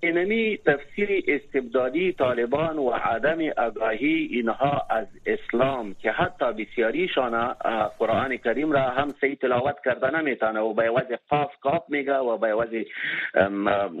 اینمی 0.00 0.58
تفسیر 0.66 1.24
استبدادی 1.28 2.12
طالبان 2.12 2.78
و 2.78 2.90
عدم 2.90 3.38
آگاهی 3.56 4.28
اینها 4.30 4.86
از 4.90 5.06
اسلام 5.26 5.94
که 5.94 6.10
حتی 6.10 6.52
بسیاریشان 6.52 7.54
قرآن 7.98 8.36
کریم 8.36 8.72
را 8.72 8.80
هم 8.80 9.14
سی 9.20 9.36
تلاوت 9.36 9.76
کرده 9.84 10.20
نمی‌تونه 10.20 10.60
و 10.60 10.74
به 10.74 10.90
وضع 10.90 11.16
قاف 11.28 11.50
قاف 11.62 11.82
میگه 11.88 12.16
و 12.16 12.36
به 12.36 12.54
وضع 12.54 12.84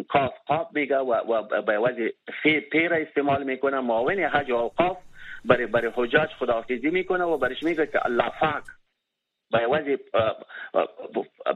قاف 0.08 0.32
قاف 0.46 0.66
میگه 0.74 0.98
و 0.98 1.42
به 1.62 1.78
وضع 1.78 2.08
فی 2.42 2.60
پیر 2.60 2.94
استعمال 2.94 3.44
می‌کنه 3.44 3.80
معاون 3.80 4.18
حج 4.18 4.50
و 4.50 4.68
قاف 4.76 4.96
برای 5.44 5.66
برای 5.66 5.90
حجاج 5.94 6.28
خداحافظی 6.38 6.90
می‌کنه 6.90 7.24
و 7.24 7.36
برش 7.38 7.62
میگه 7.62 7.86
که 7.86 8.06
الله 8.06 8.30
فاک 8.40 8.64
به 9.54 9.66
وضع 9.66 9.96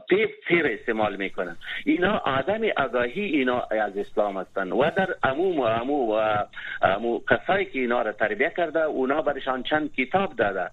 پیپ 0.09 0.29
پیر 0.47 0.67
استعمال 0.67 1.15
می‌کنن 1.15 1.57
اینا 1.85 2.17
آدم 2.17 2.61
آگاهی 2.77 3.25
اینا 3.25 3.61
از 3.61 3.97
اسلام 3.97 4.37
هستند 4.37 4.71
و 4.71 4.83
در 4.97 5.15
عموم 5.23 5.59
و 5.59 5.65
عموم 5.65 6.09
و 6.09 6.45
عمو 6.81 7.19
کسایی 7.29 7.65
که 7.65 7.79
اینا 7.79 8.01
را 8.01 8.11
تربیه 8.11 8.53
کرده 8.57 8.83
اونا 8.83 9.21
برشان 9.21 9.63
چند 9.63 9.93
کتاب 9.93 10.35
داده. 10.35 10.69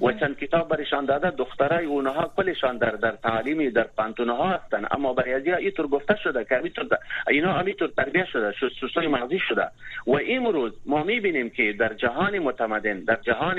و 0.00 0.12
چند 0.12 0.38
کتاب 0.38 0.68
برشان 0.68 1.04
داده 1.04 1.30
دخترای 1.30 1.86
اونها 1.86 2.32
کلشان 2.36 2.78
در 2.78 2.90
در 2.90 3.10
تعلیمی 3.10 3.70
در 3.70 3.82
پانتونه 3.96 4.36
ها 4.36 4.48
هستن. 4.48 4.86
اما 4.90 5.12
برای 5.12 5.34
از 5.34 5.46
اینطور 5.46 5.86
گفته 5.86 6.16
شده 6.16 6.44
که 6.44 6.58
اینطور 6.58 6.86
اینا 7.28 7.52
همینطور 7.52 7.88
تربیه 7.96 8.24
شده 8.24 8.54
سوسوی 8.80 9.06
مغزی 9.06 9.38
شده. 9.38 9.68
و 10.06 10.18
امروز 10.28 10.72
ما 10.86 11.02
می‌بینیم 11.02 11.50
که 11.50 11.72
در 11.72 11.94
جهان 11.94 12.38
متمدن 12.38 13.00
در 13.00 13.16
جهان 13.16 13.56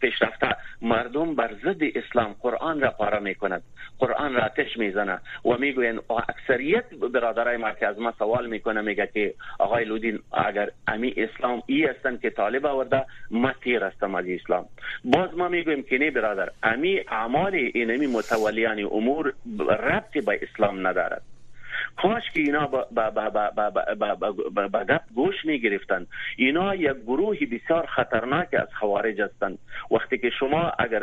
پیشرفته 0.00 0.56
مردم 0.82 1.34
بر 1.34 1.50
ضد 1.64 1.82
اسلام 1.94 2.34
قرآن 2.42 2.80
را 2.80 2.90
پاره 2.90 3.18
می‌کند. 3.18 3.62
قرآن 3.98 4.34
را 4.34 4.44
آتش 4.44 4.76
می‌زنه. 4.76 5.18
و 5.44 5.56
می‌گوین 5.58 6.00
اکثریت 6.28 6.94
برادرای 6.94 7.56
ما 7.56 7.70
که 7.70 7.86
از 7.86 7.98
ما 7.98 8.12
سوال 8.18 8.46
می‌کنه 8.46 8.80
میگه 8.80 9.10
که 9.14 9.34
آقای 9.58 9.84
لودین 9.84 10.18
اگر 10.32 10.70
امی 10.86 11.14
اسلام 11.16 11.62
ای 11.66 11.84
هستن 11.84 12.16
که 12.16 12.30
طالب 12.30 12.66
آورده 12.66 13.06
متی 13.30 13.73
هستم 13.82 14.14
از 14.14 14.24
اسلام. 14.28 14.64
باز 15.04 15.34
ما 15.36 15.48
می‌گویم 15.48 15.82
که 15.82 15.98
نه 15.98 16.10
برادر 16.10 16.48
امی 16.62 17.00
اعمال 17.08 17.54
اینمی 17.54 18.06
متولیان 18.06 18.78
امور 18.92 19.32
ربطی 19.68 20.20
به 20.20 20.40
اسلام 20.42 20.86
ندارد. 20.86 21.22
کاش 21.96 22.22
که 22.34 22.40
اینا 22.40 22.66
با 22.66 22.84
گپ 24.88 25.02
گوش 25.14 25.44
می 25.44 25.60
گرفتن 25.60 26.06
اینا 26.36 26.74
یک 26.74 26.96
گروه 27.06 27.36
بسیار 27.52 27.86
خطرناک 27.86 28.48
از 28.54 28.68
خوارج 28.80 29.20
هستند. 29.20 29.58
وقتی 29.90 30.18
که 30.18 30.30
شما 30.30 30.72
اگر 30.78 31.02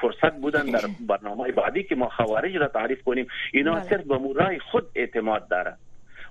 فرصت 0.00 0.36
بودن 0.40 0.64
در 0.64 0.80
برنامه 1.08 1.52
بعدی 1.52 1.82
که 1.82 1.94
ما 1.94 2.08
خوارج 2.08 2.56
را 2.56 2.68
تعریف 2.68 3.02
کنیم 3.02 3.26
اینا 3.52 3.72
بله. 3.74 3.82
صرف 3.82 4.04
به 4.04 4.18
مورای 4.18 4.58
خود 4.58 4.86
اعتماد 4.94 5.48
دارد 5.48 5.78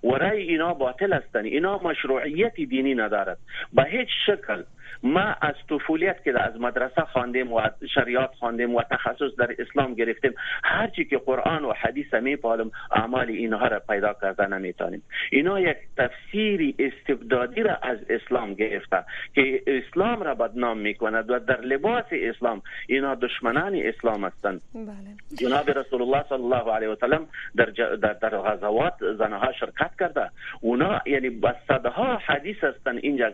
و 0.04 0.08
رای 0.08 0.42
اینا 0.42 0.74
باطل 0.74 1.14
هستند. 1.14 1.46
اینا 1.46 1.78
مشروعیت 1.78 2.56
دینی 2.56 2.96
ندارد 2.96 3.38
به 3.74 3.84
هیچ 3.84 4.10
شکل 4.26 4.64
ما 5.04 5.36
از 5.42 5.56
طفولیت 5.70 6.24
که 6.24 6.44
از 6.44 6.62
مدرسه 6.62 7.02
خواندیم 7.02 7.54
و 7.54 7.62
شریعت 7.94 8.32
خواندیم 8.40 8.76
و 8.76 8.82
تخصص 8.92 9.36
در 9.38 9.56
اسلام 9.60 9.94
گرفتیم 9.94 10.34
هرچی 10.64 11.06
که 11.06 11.18
قرآن 11.18 11.66
و 11.66 11.74
حدیث 11.74 12.14
میپالم 12.14 12.72
اعمال 12.92 13.28
اینها 13.30 13.68
را 13.68 13.80
پیدا 13.80 14.14
کرده 14.22 14.48
نمی‌تونیم. 14.48 15.04
اینا 15.32 15.60
یک 15.60 15.78
تفسیری 15.98 16.76
استبدادی 16.80 17.64
را 17.64 17.76
از 17.76 17.98
اسلام 18.10 18.54
گرفته 18.54 19.04
که 19.36 19.64
اسلام 19.68 20.24
را 20.24 20.36
بدنام 20.36 20.78
می‌کند 20.78 21.32
و 21.32 21.40
در 21.40 21.62
لباس 21.62 22.06
اسلام 22.12 22.62
اینا 22.88 23.16
دشمنان 23.16 23.76
اسلام 23.76 24.24
هستند. 24.24 24.62
بله. 24.76 25.40
جناب 25.40 25.70
رسول 25.70 26.02
الله 26.02 26.24
صلی 26.30 26.44
الله 26.44 26.76
علیه 26.76 26.90
و 26.90 26.96
سلم 26.96 27.28
در, 27.56 27.66
در, 27.66 28.14
در 28.14 28.38
غزوات 28.38 28.94
زنها 29.18 29.52
شرکت 29.52 29.92
کرده. 30.00 30.30
اونا 30.62 31.02
یعنی 31.06 31.30
با 31.30 31.54
صدها 31.68 32.18
حدیث 32.18 32.64
هستند. 32.64 33.00
اینجا 33.02 33.32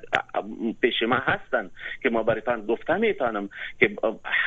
پیش 0.81 1.03
ما 1.03 1.15
هستند 1.49 1.71
که 2.01 2.09
ما 2.09 2.23
برایتان 2.23 2.65
گفته 2.65 2.97
می‌تونم 2.97 3.49
که 3.79 3.95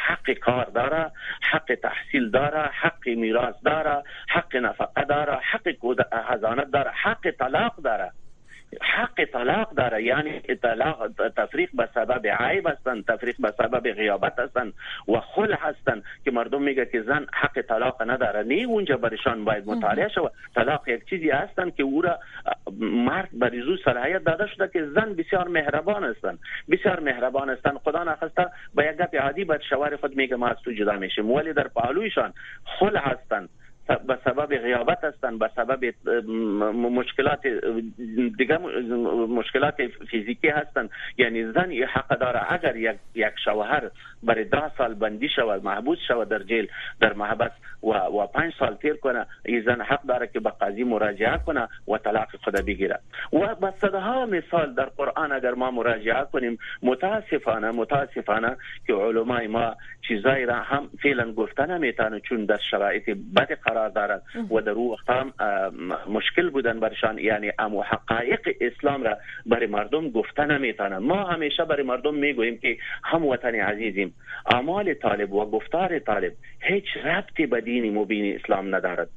حق 0.07 0.31
کار 0.31 0.65
داره 0.65 1.13
حق 1.43 1.79
تحصیل 1.83 2.31
داره 2.31 2.71
حق 2.73 3.09
میراث 3.09 3.55
داره 3.65 4.03
حق 4.29 4.57
نفقه 4.57 5.05
داره 5.05 5.33
حق 5.33 5.69
حضانت 6.29 6.71
داره 6.71 6.91
حق 6.91 7.31
طلاق 7.31 7.77
داره. 7.85 8.13
حق 8.81 9.25
طلاق 9.25 9.75
داره. 9.75 10.03
یعنی 10.03 10.41
طلاق 10.41 11.09
تفریق 11.37 11.71
به 11.75 11.89
سبب 11.95 12.27
عیب 12.27 12.67
هستن 12.67 13.03
تفریق 13.03 13.37
به 13.39 13.51
سبب 13.59 13.93
غیابت 13.93 14.39
هستن 14.39 14.73
و 15.09 15.21
خل 15.21 15.53
هستن 15.53 16.03
که 16.25 16.31
مردم 16.31 16.63
میگه 16.63 16.87
که 16.87 17.03
زن 17.03 17.27
حق 17.33 17.61
طلاق 17.61 18.03
نداره. 18.11 18.43
نه 18.43 18.55
اونجا 18.55 18.97
برشان 18.97 19.45
باید 19.45 19.67
مطالعه 19.67 20.09
شود. 20.09 20.33
طلاق 20.55 20.89
یک 20.89 21.09
چیزی 21.09 21.31
هستن 21.31 21.71
که 21.71 21.83
او 21.83 22.03
را 22.03 22.19
مرد 22.81 23.29
بریزو 23.33 23.77
صلاحیت 23.77 24.25
داده 24.25 24.47
شده 24.47 24.69
که 24.69 24.87
زن 24.87 25.15
بسیار 25.15 25.49
مهربان 25.49 26.05
هستن. 26.05 26.39
بسیار 26.71 27.01
مهربان 27.01 27.51
هستن. 27.51 27.79
خدا 27.85 28.05
نخسته 28.05 28.47
به 28.75 28.85
یک 28.87 28.97
گپ 28.97 29.15
عادی 29.17 29.45
باید 29.45 29.61
شوهر 29.71 29.97
خود 29.97 30.17
میگه 30.17 30.37
ما 30.37 30.49
از 30.49 30.57
تو 30.65 30.73
جدا 30.73 30.93
میشیم. 30.93 31.31
ولی 31.31 31.53
در 31.53 31.69
پهلویشان 31.69 32.33
خل 32.65 32.97
هستن. 32.97 33.49
به 33.87 34.19
سبب 34.25 34.47
غیابت 34.47 35.05
هستند 35.05 35.39
به 35.39 35.51
سبب 35.57 35.85
مشکلات 36.75 37.47
دیگه 38.39 38.59
مشکلات 39.29 39.75
فیزیکی 40.11 40.49
هستند 40.49 40.91
یعنی 41.19 41.53
زن 41.53 41.73
حق 41.73 42.19
داره 42.19 42.53
اگر 42.53 42.77
یک 42.77 42.97
یک 43.15 43.33
شوهر 43.45 43.91
برای 44.23 44.45
ده 44.45 44.77
سال 44.79 44.95
بندی 44.95 45.29
شود 45.29 45.65
محبوس 45.65 45.99
شود 46.09 46.29
در 46.29 46.43
جیل 46.43 46.69
در 47.01 47.13
محبس 47.13 47.51
و 47.83 47.89
و 47.89 48.27
پنج 48.27 48.53
سال 48.59 48.75
تیر 48.75 48.95
کنه 48.95 49.27
این 49.45 49.63
زن 49.63 49.81
حق 49.81 50.03
داره 50.03 50.27
که 50.27 50.41
به 50.41 50.51
قاضی 50.51 50.85
مراجعه 50.85 51.39
کنه 51.47 51.69
و 51.89 51.99
طلاق 51.99 52.29
خود 52.45 52.55
بگیره 52.55 52.99
و 53.33 53.55
به 53.55 53.73
صدها 53.81 54.27
مثال 54.27 54.75
در 54.75 54.85
قرآن 54.85 55.33
اگر 55.33 55.55
ما 55.55 55.71
مراجعه 55.71 56.25
کنیم 56.33 56.59
متاسفانه 56.83 57.71
متاسفانه 57.71 58.57
که 58.87 58.93
علمای 58.95 59.47
ما 59.47 59.77
چیزایی 60.09 60.47
را 60.47 60.55
هم 60.55 60.91
فعلا 61.03 61.33
گفته 61.33 61.67
نمی‌تونه 61.67 62.21
چون 62.21 62.45
در 62.45 62.59
شرایط 62.71 63.11
بد 63.37 63.53
قرار 63.53 63.89
دارد 63.89 64.23
و 64.51 64.61
در 64.61 64.71
او 64.71 64.97
هم 65.09 65.33
مشکل 66.09 66.51
بودن 66.51 66.81
برشان. 66.81 67.19
یعنی 67.19 67.53
امو 67.59 67.83
حقایق 67.83 68.49
اسلام 68.61 69.03
را 69.03 69.19
برای 69.47 69.67
مردم 69.67 70.11
گفته 70.11 70.45
نمی‌تونن 70.45 70.97
ما 70.97 71.25
همیشه 71.25 71.65
برای 71.65 71.83
مردم 71.83 72.15
می‌گوییم 72.15 72.59
که 72.59 72.77
هم 73.05 73.27
وطن 73.27 73.55
عزیزیم 73.55 74.15
اعمال 74.47 74.95
طالب 74.95 75.33
و 75.33 75.51
گفتار 75.51 75.99
طالب 75.99 76.33
هیچ 76.61 76.97
ربطی 77.05 77.47
به 77.47 77.61
دین 77.61 77.99
مبین 77.99 78.39
اسلام 78.41 78.75
ندارد. 78.75 79.09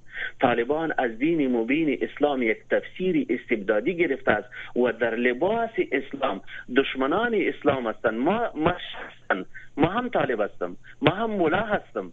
طالبان 0.42 0.94
از 0.98 1.18
دین 1.18 1.52
مبین 1.52 2.00
اسلام 2.02 2.44
یک 2.44 2.58
تفسیری 2.72 3.28
استبدادی 3.30 3.96
گرفته 3.96 4.32
است 4.32 4.50
و 4.76 4.92
در 4.92 5.16
لباس 5.16 5.70
اسلام 5.92 6.42
دشمنان 6.76 7.36
اسلام 7.36 7.88
هستند. 7.88 8.14
ما 8.14 8.52
ما 8.56 8.74
ما 9.78 9.88
هم 9.88 10.10
طالب 10.10 10.42
هستم. 10.42 10.78
ما 11.02 11.12
هم 11.12 11.30
ملا 11.32 11.62
هستم. 11.62 12.12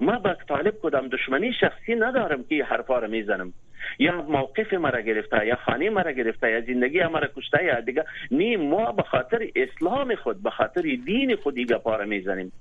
ما 0.00 0.18
با 0.18 0.34
طالب 0.48 0.74
کدام 0.82 1.08
دشمنی 1.08 1.52
شخصی 1.52 1.94
ندارم 1.94 2.44
که 2.44 2.64
حرفا 2.64 2.98
رو 2.98 3.08
می‌زنم. 3.08 3.52
یا 3.98 4.22
موقف 4.22 4.74
مرا 4.74 5.00
گرفته 5.00 5.46
یا 5.46 5.56
خانه 5.56 5.90
مرا 5.90 6.12
گرفته 6.12 6.50
یا 6.50 6.60
زندگی 6.60 7.02
مرا 7.02 7.28
کشته 7.36 7.64
یا 7.64 7.80
دیگه 7.80 8.04
نی 8.30 8.56
ما 8.56 8.92
به 8.92 9.02
خاطر 9.02 9.48
اسلام 9.56 10.14
خود 10.14 10.42
به 10.42 10.50
خاطر 10.50 10.82
دین 10.82 11.36
خود 11.36 11.54
دیگه 11.54 11.78
پاره 11.78 12.04
می‌زنیم. 12.04 12.52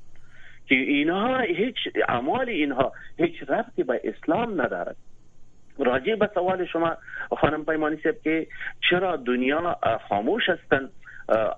که 0.72 0.78
اینها 0.78 1.40
هیچ 1.40 1.76
اعمال 2.08 2.50
اینها 2.50 2.92
هیچ 3.18 3.44
ربطی 3.48 3.84
به 3.84 4.02
اسلام 4.04 4.62
ندارد. 4.62 4.96
راجع 5.80 6.16
به 6.16 6.30
سوال 6.34 6.66
شما 6.66 6.98
خانم 7.38 7.66
پیمانی 7.66 7.98
صاحب 8.04 8.16
که 8.24 8.48
چرا 8.90 9.16
دنیا 9.16 9.80
خاموش 10.10 10.50
هستند 10.50 10.90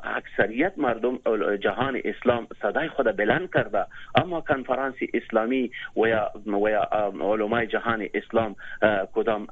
اکثریت 0.03 0.73
مردم 0.77 1.19
جهان 1.55 2.01
اسلام 2.05 2.47
صدای 2.61 2.87
خود 2.87 3.17
بلند 3.17 3.53
کرده. 3.53 3.85
اما 4.15 4.41
کنفرانس 4.41 4.95
اسلامی 5.13 5.71
و 5.97 6.07
یا 6.07 6.31
و 6.47 6.69
یا 6.69 6.87
علمای 7.21 7.67
جهان 7.67 8.07
اسلام 8.13 8.55
کدام 9.13 9.47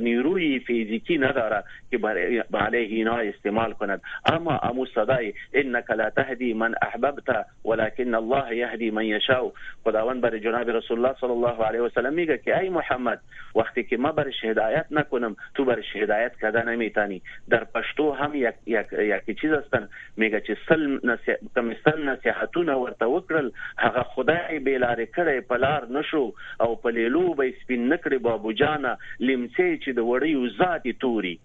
نیروی 0.00 0.58
فیزیکی 0.58 1.18
نداره 1.18 1.64
که 1.90 1.98
برای 1.98 2.44
علیه 2.54 2.96
اینا 2.96 3.16
استعمال 3.16 3.72
کند. 3.72 4.02
اما 4.26 4.58
امو 4.58 4.86
صدای 4.86 5.34
انك 5.54 5.90
لا 5.90 6.10
تهدي 6.10 6.54
من 6.54 6.74
احببت 6.82 7.46
ولكن 7.64 8.14
الله 8.14 8.54
يهدي 8.54 8.90
من 8.90 9.04
يشاء 9.04 9.52
خداوند 9.84 10.20
بر 10.20 10.38
جناب 10.38 10.68
رسول 10.68 10.98
الله 10.98 11.16
صلی 11.20 11.30
الله 11.30 11.64
علیه 11.64 11.80
و 11.80 11.88
سلم 11.88 12.12
میگه 12.12 12.38
که 12.38 12.60
ای 12.60 12.68
محمد 12.68 13.20
وقتی 13.56 13.84
که 13.84 13.96
ما 13.96 14.12
برش 14.12 14.44
هدایت 14.44 14.86
نکنم 14.90 15.36
تو 15.54 15.64
برش 15.64 15.96
هدایت 15.96 16.32
کده 16.42 16.62
نمیتانی. 16.62 17.22
در 17.48 17.64
پشتو 17.64 18.12
هم 18.12 18.34
یک 18.34 18.54
یک 18.66 18.86
یک 18.92 19.40
چیز 19.40 19.50
هستن. 19.60 19.88
میگه 20.16 20.40
چې 20.40 20.54
سل 20.68 21.12
نصیحت 21.12 21.44
کم 21.58 21.70
سل 21.84 22.02
نصیحتونه 22.08 22.78
ورته 22.84 23.10
وکړل 23.12 23.52
هغه 23.84 24.02
خدای 24.16 24.58
به 24.58 24.78
لارې 24.78 25.06
کړې 25.16 25.48
پلار 25.52 25.86
نشو 25.98 26.24
او 26.66 26.72
په 26.86 26.96
لیلو 26.98 27.28
به 27.42 27.52
سپین 27.60 27.86
نکړي 27.92 28.18
بابو 28.28 28.58
جانا 28.64 28.96
لمڅې 29.20 29.84
چې 29.84 29.90
د 30.00 30.10
وړي 30.10 30.58
ذاتی 30.64 30.98
توري. 31.06 31.38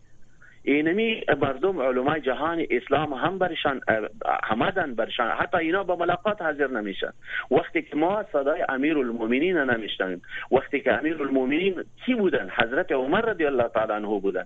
اینمی 0.74 1.24
مردم 1.42 1.82
علمای 1.88 2.22
جهان 2.22 2.66
اسلام 2.78 3.14
هم 3.14 3.38
برشان 3.38 3.82
همدن 4.44 4.96
برشان. 4.96 5.32
حتی 5.42 5.58
اینا 5.58 5.84
با 5.84 5.96
ملاقات 5.96 6.42
حاضر 6.42 6.68
نمیشن. 6.68 7.12
وقتی 7.52 7.82
که 7.82 7.96
ما 7.96 8.24
صدای 8.34 8.66
امیر 8.70 8.98
المؤمنین 8.98 9.58
نمیشنیم 9.58 10.22
وقتی 10.52 10.80
که 10.80 10.94
امیر 10.94 11.22
المؤمنین 11.22 11.84
کی 12.06 12.16
بودن؟ 12.16 12.50
حضرت 12.58 12.92
عمر 12.92 13.22
رضی 13.22 13.46
الله 13.46 13.68
تعالی 13.68 13.94
عنه 13.94 14.20
بودن 14.20 14.46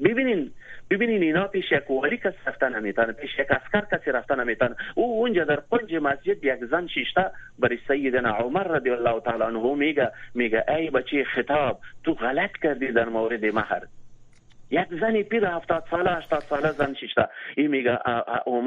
ببینین 0.00 0.50
ببینین 0.90 1.22
اینا 1.22 1.46
پیش 1.46 1.72
یک 1.72 1.90
والی 1.90 2.16
کس 2.16 2.32
رفتن 2.46 2.76
نمی‌تونه 2.76 3.12
پیش 3.12 3.30
یک 3.38 3.46
اسکر 3.50 3.96
کسی 3.96 4.10
رفتن 4.10 4.40
نمی‌تونه 4.40 4.76
او 4.94 5.20
اونجا 5.20 5.44
در 5.44 5.56
قنج 5.56 5.94
مسجد 5.94 6.44
یک 6.44 6.64
زن 6.70 6.86
شیشته 6.86 7.30
برای 7.58 7.78
سیدنا 7.88 8.30
عمر 8.30 8.62
رضی 8.62 8.90
الله 8.90 9.20
تعالی 9.20 9.42
عنه 9.42 9.74
میگه 9.74 10.12
میگه 10.34 10.64
ای 10.68 10.90
بچی 10.90 11.24
خطاب 11.24 11.80
تو 12.04 12.14
غلط 12.14 12.52
کردی 12.62 12.92
در 12.92 13.08
مورد 13.08 13.44
مهر. 13.44 13.82
یک 14.74 15.00
زنی 15.00 15.22
پیر 15.22 15.44
هفتاد 15.44 15.84
ساله 15.90 16.10
هشتاد 16.10 16.40
ساله 16.40 16.72
زن 16.72 16.94
شیشته 16.94 17.28
این 17.56 17.66
میگه 17.66 17.98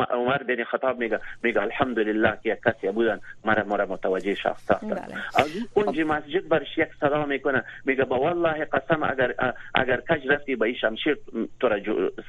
عمر 0.09 0.43
بن 0.43 0.63
خطاب 0.63 0.99
میگه 0.99 1.19
میگه 1.43 1.61
الحمدلله 1.61 2.37
که 2.43 2.49
یک 2.49 2.59
کسی 2.65 2.91
بودن 2.91 3.19
مرا 3.45 3.63
مرا 3.63 3.85
متوجه 3.85 4.35
ساختن 4.35 4.77
بله. 4.89 5.15
از 5.35 5.49
اونجی 5.73 6.03
خب. 6.03 6.11
مسجد 6.11 6.47
برش 6.47 6.77
یک 6.77 6.87
صدا 6.99 7.25
می‌کنه. 7.25 7.63
میگه 7.85 8.03
با 8.03 8.19
والله 8.19 8.65
قسم 8.65 9.03
اگر 9.03 9.33
اگر 9.75 10.01
کج 10.01 10.27
رفتی 10.27 10.55
به 10.55 10.73
شمشیر 10.73 11.17
تو 11.59 11.67
را 11.67 11.79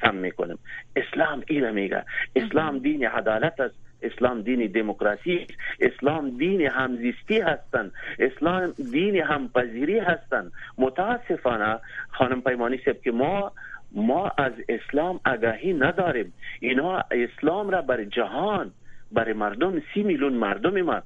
سم 0.01 0.15
می‌کنم. 0.15 0.57
اسلام 0.95 1.43
اینه 1.47 1.71
میگه. 1.71 2.03
اسلام 2.35 2.79
دین 2.79 3.07
عدالت 3.07 3.59
است. 3.59 3.88
اسلام 4.01 4.41
دین 4.41 4.67
دموکراسی 4.71 5.47
اسلام 5.79 6.29
دین 6.29 6.61
همزیستی 6.61 7.39
هستند 7.39 7.91
اسلام 8.19 8.73
دین 8.91 9.15
همپذیری 9.15 9.99
هستند 9.99 10.51
متاسفانه 10.77 11.79
خانم 12.09 12.41
پیمانی 12.41 12.77
سب 12.85 13.01
که 13.01 13.11
ما 13.11 13.51
ما 13.91 14.31
از 14.37 14.53
اسلام 14.69 15.19
آگاهی 15.25 15.73
نداریم. 15.73 16.33
اینها 16.59 17.03
اسلام 17.11 17.69
را 17.69 17.81
بر 17.81 18.03
جهان 18.03 18.71
بر 19.11 19.33
مردم 19.33 19.81
سی 19.93 20.03
میلیون 20.03 20.33
مردم 20.33 20.81
ما 20.81 21.01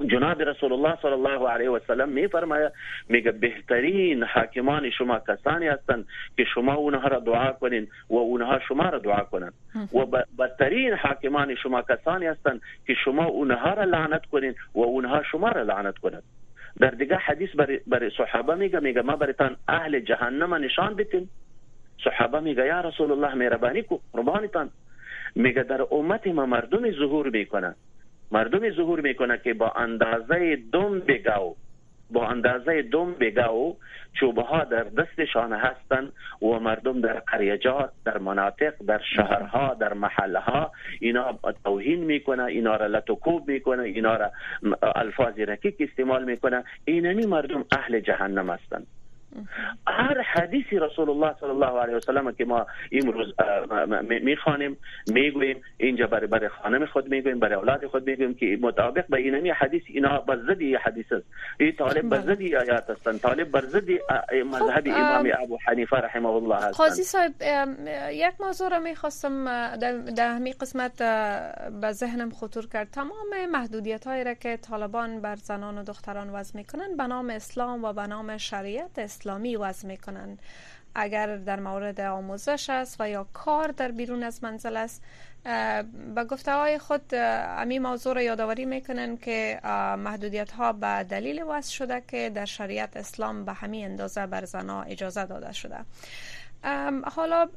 جناب 0.00 0.42
رسول 0.42 0.72
الله 0.72 0.98
صلی 1.02 1.12
الله 1.12 1.48
علیه 1.48 1.70
و 1.70 1.78
سلم 1.86 2.08
می 2.08 2.28
فرماید 2.28 2.72
میگه 3.08 3.32
بهترین 3.32 4.22
حاکمان 4.22 4.90
شما 4.90 5.18
کسانی 5.28 5.66
هستند 5.66 6.06
که 6.36 6.44
شما 6.44 6.74
اونها 6.74 7.08
را 7.08 7.18
دعا 7.18 7.52
کنین 7.52 7.88
و 8.10 8.16
اونها 8.16 8.58
شما 8.58 8.88
را 8.88 8.98
دعا 8.98 9.20
کنند. 9.24 9.52
و 9.94 10.06
بدترین 10.38 10.92
حاکمان 10.92 11.54
شما 11.54 11.82
کسانی 11.82 12.26
هستند 12.26 12.60
که 12.86 12.94
شما 13.04 13.24
اونها 13.24 13.74
را 13.74 13.84
لعنت 13.84 14.26
کنین 14.26 14.54
و 14.74 14.80
اونها 14.80 15.22
شما 15.22 15.48
را 15.48 15.62
لعنت 15.62 15.98
کنند. 15.98 16.22
در 16.80 16.90
دیگه 16.90 17.16
حدیث 17.16 17.50
برای 17.56 17.80
بر 17.86 18.10
صحابه 18.10 18.54
میگه 18.54 18.80
میگه 18.80 19.02
ما 19.02 19.16
برتان 19.16 19.56
اهل 19.68 20.00
جهنم 20.00 20.54
نشان 20.54 20.94
بدیم. 20.94 21.30
صحابه 22.04 22.40
میگه 22.40 22.66
یا 22.66 22.80
رسول 22.80 23.12
الله 23.12 23.34
مهربانی 23.34 23.82
کو 23.82 23.98
قربانتان 24.12 24.70
میگه 25.34 25.62
در 25.62 25.86
امت 25.90 26.26
ما 26.26 26.46
مردم 26.46 26.90
ظهور 26.90 27.30
می‌کنن 27.30 27.74
مردم 28.32 28.70
ظهور 28.70 29.00
می‌کنه 29.00 29.38
که 29.38 29.54
با 29.54 29.70
اندازه 29.76 30.58
دم 30.72 31.00
بگاو. 31.00 31.56
با 32.10 32.28
اندازه 32.28 32.82
دم 32.82 33.12
بگاو 33.12 33.76
چوبه 34.20 34.42
ها 34.42 34.64
در 34.64 34.84
دستشان 34.84 35.52
هستند 35.52 36.12
و 36.42 36.46
مردم 36.46 37.00
در 37.00 37.12
قریجات 37.12 37.90
در 38.04 38.18
مناطق 38.18 38.74
در 38.86 39.00
شهرها 39.16 39.74
در 39.74 39.92
محله 39.94 40.38
ها 40.38 40.72
اینا 41.00 41.38
توهین 41.64 42.04
می‌کنه 42.04 42.44
اینا 42.44 42.76
را 42.76 42.86
لطکوب 42.86 43.48
می‌کنه 43.48 43.82
اینا 43.82 44.16
را 44.16 44.30
الفاظ 44.82 45.38
رکیک 45.38 45.76
استعمال 45.80 46.24
می‌کنه 46.24 46.64
اینمی 46.84 47.26
مردم 47.26 47.64
اهل 47.72 48.00
جهنم 48.00 48.50
هستند 48.50 48.86
هر 49.86 50.20
حدیثی 50.20 50.78
رسول 50.78 51.10
الله 51.10 51.34
صلی 51.40 51.48
الله 51.48 51.80
علیه 51.80 51.96
و 51.96 52.00
سلم 52.00 52.32
که 52.32 52.44
ما 52.44 52.66
امروز 52.92 53.34
می‌خوانیم 54.22 54.76
می‌گوییم 55.06 55.62
اینجا 55.76 56.06
برای 56.06 56.26
برای 56.26 56.48
خانم 56.48 56.86
خود 56.86 57.08
می‌گوییم 57.08 57.38
برای 57.38 57.54
اولاد 57.54 57.86
خود 57.86 58.06
می‌گوییم 58.06 58.34
که 58.34 58.58
مطابق 58.60 59.06
به 59.08 59.16
اینمی 59.16 59.50
حدیث 59.50 59.82
اینا 59.86 60.24
ضد 60.46 60.62
حدیث 60.84 61.12
است. 61.12 61.26
این 61.60 61.72
طالب 61.72 62.08
بر 62.08 62.18
ضد 62.18 62.42
آیات 62.42 62.90
هستند 62.90 63.20
طالب 63.20 63.50
بر 63.50 63.60
ضد 63.60 63.90
مذهب 64.46 64.90
خب، 64.90 64.96
امام 64.96 65.28
ابو 65.42 65.58
حنیفه 65.66 65.96
رحمه 65.96 66.28
الله 66.28 66.56
هستند 66.56 66.74
قاضی 66.74 67.02
صاحب 67.02 67.32
یک 68.12 68.40
موضوع 68.40 68.68
را 68.68 68.78
می‌خواستم 68.78 69.44
در 70.16 70.34
همین 70.34 70.54
قسمت 70.60 70.98
به 71.80 71.92
ذهنم 71.92 72.30
خطور 72.30 72.66
کرد. 72.72 72.90
تمام 72.90 73.50
محدودیت 73.52 74.06
هایی 74.06 74.24
را 74.24 74.34
که 74.34 74.56
طالبان 74.56 75.20
بر 75.20 75.36
زنان 75.36 75.78
و 75.78 75.82
دختران 75.82 76.30
وضع 76.30 76.58
می‌کنن 76.58 76.96
به 76.96 77.06
نام 77.06 77.30
اسلام 77.30 77.84
و 77.84 77.92
به 77.92 78.06
نام 78.06 78.36
شریعت 78.36 78.98
اسلامی 79.22 79.56
وضع 79.56 79.88
می‌کنن. 79.88 80.38
اگر 80.94 81.36
در 81.36 81.60
مورد 81.60 82.00
آموزش 82.00 82.70
است 82.70 82.96
و 83.00 83.08
یا 83.08 83.26
کار 83.32 83.68
در 83.68 83.90
بیرون 83.90 84.22
از 84.22 84.44
منزل 84.44 84.76
است 84.76 85.02
به 86.14 86.24
گفته 86.24 86.54
های 86.54 86.78
خود 86.78 87.02
امی 87.14 87.78
موضوع 87.78 88.14
را 88.14 88.22
یادآوری 88.22 88.64
می‌کنن 88.64 89.16
که 89.16 89.60
محدودیت 89.98 90.52
ها 90.52 90.72
به 90.72 91.06
دلیل 91.08 91.42
وضع 91.42 91.70
شده 91.70 92.02
که 92.08 92.30
در 92.34 92.44
شریعت 92.44 92.96
اسلام 92.96 93.44
به 93.44 93.52
همین 93.52 93.84
اندازه 93.84 94.26
بر 94.26 94.44
زنها 94.44 94.82
اجازه 94.82 95.24
داده 95.26 95.52
شده. 95.52 95.76
حالا 97.04 97.48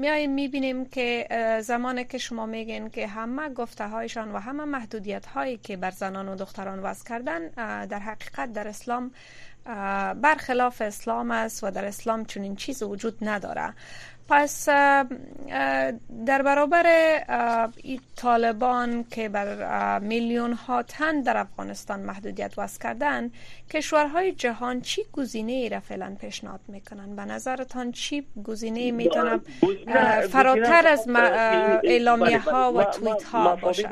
میایم 0.00 0.30
می‌بینیم 0.30 0.84
که 0.84 1.28
زمانی 1.62 2.04
که 2.04 2.18
شما 2.18 2.46
میگین 2.46 2.90
که 2.90 3.06
همه 3.06 3.48
گفته 3.48 3.88
هایشان 3.88 4.32
و 4.32 4.38
همه 4.38 4.64
محدودیت 4.64 5.26
هایی 5.26 5.56
که 5.56 5.76
بر 5.76 5.90
زنان 5.90 6.28
و 6.28 6.36
دختران 6.36 6.78
وضع 6.78 7.08
کردن 7.08 7.48
در 7.86 7.98
حقیقت 7.98 8.52
در 8.52 8.68
اسلام 8.68 9.10
برخلاف 10.14 10.82
اسلام 10.82 11.30
است 11.30 11.64
و 11.64 11.70
در 11.70 11.84
اسلام 11.84 12.24
چنین 12.24 12.56
چیز 12.56 12.82
وجود 12.82 13.18
نداره 13.22 13.74
پس 14.28 14.68
در 16.26 16.42
برابر 16.44 16.86
طالبان 18.16 19.04
که 19.04 19.28
بر 19.28 19.98
میلیون 19.98 20.52
ها 20.52 20.82
تن 20.82 21.20
در 21.20 21.36
افغانستان 21.36 22.00
محدودیت 22.00 22.54
وضع 22.56 22.82
کردن 22.82 23.30
کشورهای 23.70 24.32
جهان 24.32 24.80
چی 24.80 25.02
گزینه 25.12 25.52
ای 25.52 25.68
را 25.68 25.80
فعلا 25.80 26.16
پیشنهاد 26.20 26.60
می‌کنن؟ 26.68 27.16
به 27.16 27.24
نظرتان 27.24 27.92
چی 27.92 28.26
گزینه 28.44 28.90
می‌تونه 28.90 29.40
فراتر 30.30 30.86
از 30.86 31.08
اعلامیه 31.84 32.38
ها 32.38 32.72
و 32.72 32.84
توییت 32.84 33.22
ها 33.22 33.56
باشه 33.56 33.88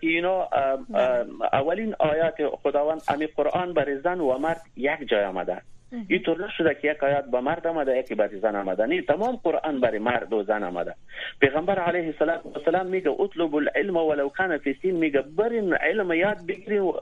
که 0.00 0.06
اینا 0.06 0.48
بله. 0.88 1.26
اولین 1.52 1.94
آیات 1.98 2.34
خداوند 2.62 3.02
امی 3.08 3.26
قرآن 3.26 3.74
بر 3.74 4.00
زن 4.04 4.20
و 4.20 4.38
مرد 4.38 4.62
یک 4.76 5.08
جای 5.08 5.24
آمده. 5.24 5.62
اینطور 6.08 6.46
نشده 6.46 6.74
که 6.74 6.90
یک 6.90 7.02
آیات 7.04 7.24
به 7.24 7.40
مرد 7.40 7.66
آمده 7.66 7.98
یکی 7.98 8.14
برای 8.14 8.40
زن 8.40 8.56
آمده 8.56 8.86
نه 8.86 9.02
تمام 9.02 9.36
قرآن 9.36 9.80
برای 9.80 9.98
مرد 9.98 10.32
و 10.32 10.42
زن 10.42 10.62
آمده 10.62 10.94
پیغمبر 11.40 11.78
علیه 11.78 12.14
السلام 12.56 12.86
میگه 12.86 13.10
اطلب 13.10 13.54
العلم 13.54 13.96
ولو 13.96 14.28
کان 14.28 14.58
فی 14.58 14.74
سین 14.82 14.96
میگه 14.96 15.22
برین 15.22 15.74
علم 15.74 16.12
یاد 16.12 16.46
بگیری 16.46 16.78
و 16.78 16.92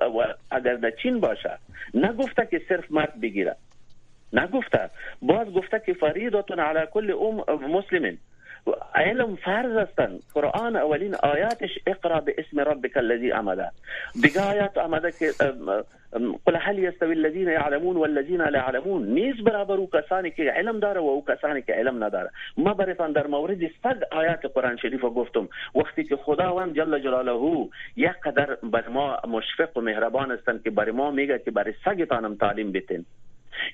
اگر 0.50 0.74
در 0.74 0.90
چین 0.90 1.20
باشه 1.20 1.58
نگفته 1.94 2.48
که 2.50 2.62
صرف 2.68 2.90
مرد 2.90 3.20
بگیره 3.20 3.56
نگفته 4.32 4.90
باز 5.22 5.52
گفته 5.52 5.82
که 5.86 5.94
فریضه 5.94 6.44
علی 6.58 6.86
کل 6.92 7.10
ام 7.48 7.70
مسلمین 7.70 8.18
علم 8.94 9.36
فرض 9.36 9.76
هستند 9.76 10.22
قرآن 10.34 10.76
اولین 10.76 11.14
آیاتش 11.14 11.78
اقرأ 11.86 12.20
به 12.20 12.34
اسم 12.38 12.60
ربک 12.60 12.96
الذی 12.96 13.32
آمده 13.32 13.70
دیگه 14.22 14.40
آیات 14.40 14.78
آمده 14.78 15.12
که 15.12 15.32
قل 16.46 16.56
هل 16.56 16.78
يستوي 16.78 17.12
الذين 17.12 17.48
يعلمون 17.48 17.96
والذين 17.96 18.42
لا 18.42 18.58
يعلمون؟ 18.58 19.14
نیز 19.14 19.44
برابر 19.44 19.74
أو 19.74 19.86
کسانی 19.86 20.30
که 20.30 20.42
علم 20.42 20.80
داره 20.80 21.00
و 21.00 21.08
أو 21.08 21.24
کسانی 21.28 21.62
که 21.62 21.72
علم 21.72 22.04
نداره 22.04 22.30
ما 22.56 22.74
براتون 22.74 23.12
در 23.12 23.26
مورد 23.26 23.58
صد 23.82 24.02
آیات 24.12 24.46
قرآن 24.54 24.76
شریف 24.76 25.00
گفتم 25.00 25.48
وقتی 25.74 26.04
که 26.04 26.16
خداوند 26.16 26.76
جل 26.76 26.98
جلاله 26.98 27.68
یک 27.96 28.22
بر 28.62 28.88
ما 28.88 29.18
مشفق 29.28 29.76
و 29.76 29.80
مهربان 29.80 30.30
هستند 30.30 30.62
که 30.62 30.70
بر 30.70 30.90
ما 30.90 31.10
میگه 31.10 31.38
که 31.38 31.50
برای 31.50 31.74
سگتانم 31.84 32.34
تعلیم 32.34 32.72
بتین 32.72 33.04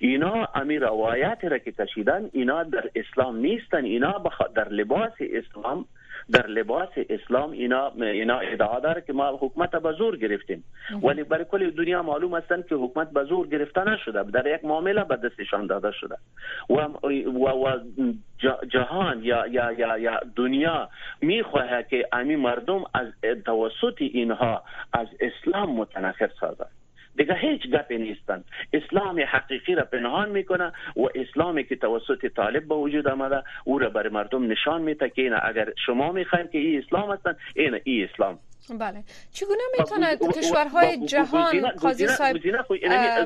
اینا 0.01 0.49
امیر 0.55 0.83
روایت 0.83 1.39
را 1.43 1.59
که 1.59 1.73
کشیدن 1.73 2.31
اینا 2.33 2.63
در 2.63 2.91
اسلام 2.95 3.37
نیستن. 3.37 3.85
اینا 3.85 4.23
در 4.55 4.69
لباس 4.69 5.13
اسلام 5.21 5.85
در 6.31 6.47
لباس 6.47 6.89
اسلام 7.09 7.51
اینا 7.51 7.93
اینا 7.97 8.39
ادعا 8.39 8.81
داره 8.81 9.01
که 9.07 9.13
ما 9.13 9.39
حکومت 9.41 9.71
به 9.71 9.93
زور 9.93 10.17
گرفتیم. 10.17 10.65
ولی 11.03 11.23
برای 11.23 11.45
کل 11.45 11.71
دنیا 11.71 12.03
معلوم 12.03 12.35
هستند 12.35 12.67
که 12.67 12.75
حکومت 12.75 13.11
به 13.11 13.25
زور 13.25 13.49
گرفته 13.49 13.85
نشده. 13.89 14.23
در 14.23 14.55
یک 14.55 14.65
معامله 14.65 15.05
به 15.05 15.17
دستشان 15.17 15.67
داده 15.67 15.93
شده. 15.93 16.17
و 16.71 16.75
و, 16.75 17.49
و 17.49 17.79
جهان 18.69 19.25
یا 19.25 19.47
یا 19.47 19.73
یا, 19.73 19.99
یا 19.99 20.21
دنیا 20.37 20.89
می‌خواهد 21.21 21.89
که 21.89 22.09
امی 22.13 22.37
مردم 22.37 22.85
از 22.95 23.07
توسط 23.45 23.97
اینها 23.99 24.63
از 24.93 25.07
اسلام 25.21 25.77
متنفر 25.77 26.31
سازد 26.41 26.71
دیگه 27.19 27.35
هیچ 27.35 27.63
گپی 27.71 27.99
نیستن. 27.99 28.45
اسلام 28.73 29.21
حقیقی 29.29 29.75
را 29.75 29.85
پنهان 29.85 30.29
می‌کنه 30.29 30.73
و 30.97 31.07
اسلامی 31.15 31.65
که 31.65 31.77
توسط 31.77 32.27
طالب 32.37 32.69
به 32.69 32.75
وجود 32.75 33.09
آمده 33.09 33.43
او 33.65 33.79
را 33.79 33.91
بر 33.91 34.09
مردم 34.09 34.47
نشان 34.53 34.83
میده 34.83 35.11
که 35.11 35.31
اگر 35.43 35.69
شما 35.87 36.13
می‌خواین 36.13 36.49
که 36.53 36.59
این 36.59 36.83
اسلام 36.83 37.11
هستن 37.11 37.37
این 37.57 37.81
ای 37.85 38.05
اسلام. 38.05 38.39
بله. 38.81 39.05
چگونه 39.33 39.61
می‌تونه 39.79 40.17
کشورهای 40.17 41.07
جهان 41.07 41.69
قاضی 41.83 42.07
صاحب 42.07 42.37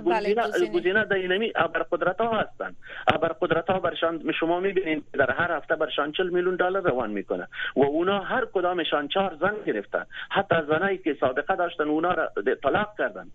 بله 0.07 0.35
گزینه 0.75 1.05
در 1.05 1.17
اینمی 1.17 1.53
ابر 1.57 1.83
قدرت 1.83 2.21
ها 2.21 2.41
هستن. 2.41 2.77
ابر 3.15 3.29
قدرت 3.29 3.71
ها 3.71 3.79
برشان 3.79 4.33
شما 4.41 4.61
می‌بینید 4.61 5.05
در 5.13 5.31
هر 5.31 5.57
هفته 5.57 5.77
برشان 5.77 6.13
40 6.13 6.29
میلیون 6.29 6.57
دلار 6.57 6.83
روان 6.83 7.11
می‌کنه. 7.11 7.49
و 7.77 7.81
اونا 7.81 8.21
هر 8.21 8.47
کدامشان 8.53 9.09
چهار 9.09 9.37
زن 9.41 9.55
گرفتن. 9.67 10.07
حتی 10.31 10.55
زنایی 10.69 10.99
که 10.99 11.17
سابقه 11.21 11.57
داشتن 11.57 11.89
اونا 11.89 12.13
را 12.13 12.33
طلاق 12.63 12.89
کردن. 12.99 13.27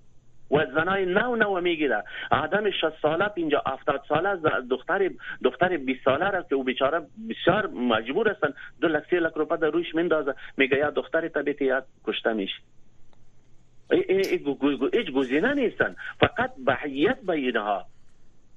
و 0.52 0.66
زنای 0.76 1.06
نو 1.06 1.36
نو 1.36 1.62
می‌گیره. 1.62 2.04
آدم 2.32 2.72
60 2.72 3.02
ساله 3.02 3.32
اینجا 3.36 3.64
70 3.68 4.02
ساله 4.10 4.36
دختر 4.70 5.10
دختر 5.44 5.78
20 5.78 6.06
ساله 6.06 6.30
را 6.30 6.42
که 6.44 6.56
او 6.56 6.64
بیچاره 6.64 7.02
بسیار 7.30 7.68
مجبور 7.68 8.30
هستن. 8.30 8.54
دو 8.82 8.88
لک 8.88 9.04
سه 9.10 9.20
لک 9.20 9.34
روپه 9.34 9.58
در 9.58 9.68
روش 9.68 9.96
مندازه 9.96 10.36
میگه 10.58 10.78
یا 10.78 10.90
دختر 10.90 11.28
طبیعت 11.28 11.62
یا 11.62 11.84
کشته 12.06 12.34
میشه. 12.34 12.62
هیچ 14.94 15.12
گزینه 15.12 15.54
نیستن. 15.54 15.96
فقط 16.20 16.52
بحیت 16.66 17.18
به 17.22 17.34
اینها. 17.34 17.86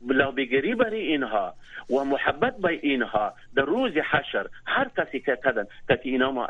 لە 0.07 0.29
گەریبەری 0.53 1.03
اینها 1.13 1.55
و 1.91 2.05
محبت 2.05 2.55
بە 2.63 2.71
اینها 2.83 3.33
در 3.57 3.65
دە 3.65 3.69
ڕۆژی 3.69 4.03
حەشر 4.13 4.47
هەر 4.75 4.89
کەسی 4.97 5.21
کە 5.27 5.35
کەدەن 5.45 5.67
کەتی 5.89 6.09
ئیناما 6.15 6.49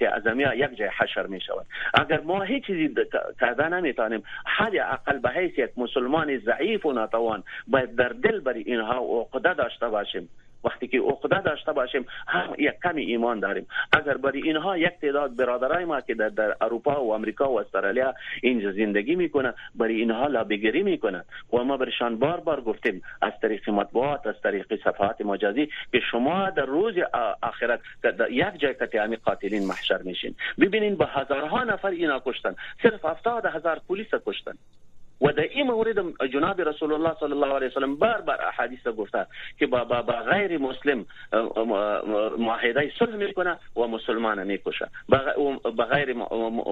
ئەزەمیا 0.00 0.54
یک 0.54 0.72
جای 0.78 0.90
حشر 0.98 1.26
می 1.26 1.40
شود. 1.40 1.66
اگر 1.94 2.20
ما 2.20 2.42
هیچ 2.42 2.66
چیزی 2.66 2.94
کرده 3.40 3.68
نمی 3.68 3.92
تانیم 3.92 4.22
نامێتانیم 4.46 4.80
أقل 4.94 5.18
به 5.18 5.30
حیث 5.30 5.58
یک 5.58 5.70
مسلمان 5.76 6.38
ضعیف 6.38 6.86
و 6.86 6.92
نتوان 6.92 7.42
باید 7.66 7.96
در 7.96 8.08
دل 8.08 8.40
بەری 8.40 8.66
اینها 8.66 9.02
و 9.02 9.28
قدا 9.32 9.52
داشته 9.52 9.88
باشیم. 9.88 10.28
وقتی 10.64 10.88
که 10.88 11.00
عقده 11.00 11.42
داشته 11.42 11.72
باشیم 11.72 12.06
هم 12.28 12.54
یک 12.58 12.74
کمی 12.84 13.02
ایمان 13.04 13.40
داریم. 13.40 13.66
اگر 13.92 14.16
برای 14.16 14.42
اینها 14.42 14.76
یک 14.78 14.92
تعداد 15.00 15.36
برادرای 15.36 15.84
ما 15.84 16.00
که 16.00 16.14
در, 16.14 16.28
در 16.28 16.56
اروپا 16.60 17.04
و 17.04 17.14
امریکا 17.14 17.50
و 17.52 17.60
استرالیا 17.60 18.14
اینجا 18.42 18.72
زندگی 18.72 19.14
می‌کنن 19.14 19.54
برای 19.74 19.94
اینها 19.94 20.26
لابیگری 20.26 20.82
می‌کنن 20.82 21.24
و 21.52 21.56
ما 21.56 21.76
برشان 21.76 22.18
بار 22.18 22.40
بار 22.40 22.60
گفتیم 22.60 23.02
از 23.22 23.32
طریق 23.42 23.70
مطبوعات 23.70 24.26
از 24.26 24.34
طریق 24.42 24.84
صفحات 24.84 25.20
مجازی 25.20 25.68
که 25.92 26.00
شما 26.10 26.50
در 26.50 26.64
روز 26.64 26.94
آخرت 27.42 27.80
یک 28.30 28.58
جای 28.58 28.74
کتی 28.74 29.16
قاتلین 29.16 29.66
محشر 29.66 30.02
میشین. 30.02 30.34
ببینین 30.60 30.96
به 30.96 31.06
هزارها 31.06 31.64
نفر 31.64 31.88
اینا 31.88 32.22
کشتن. 32.26 32.54
صرف 32.82 33.04
هفتاد 33.04 33.46
هزار 33.46 33.80
پلیس 33.88 34.08
کشتن. 34.26 34.52
و 35.20 35.32
در 35.32 35.42
این 35.42 35.66
مورد 35.66 36.26
جناب 36.32 36.60
رسول 36.60 36.92
الله 36.92 37.14
صلی 37.20 37.32
الله 37.32 37.54
علیه 37.54 37.68
وسلم 37.68 37.96
بار 37.96 38.20
بار 38.20 38.42
احادیث 38.42 38.86
گفته 38.86 39.26
که 39.58 39.66
با, 39.66 39.84
با, 39.84 40.02
با 40.02 40.12
غیر 40.12 40.58
مسلم 40.58 41.06
معاهده 42.38 42.92
صلح 42.98 43.16
می‌کنه 43.16 43.56
و 43.76 43.86
مسلمان 43.86 44.46
می‌کشه. 44.46 44.88
با 45.76 45.84
غیر 45.84 46.12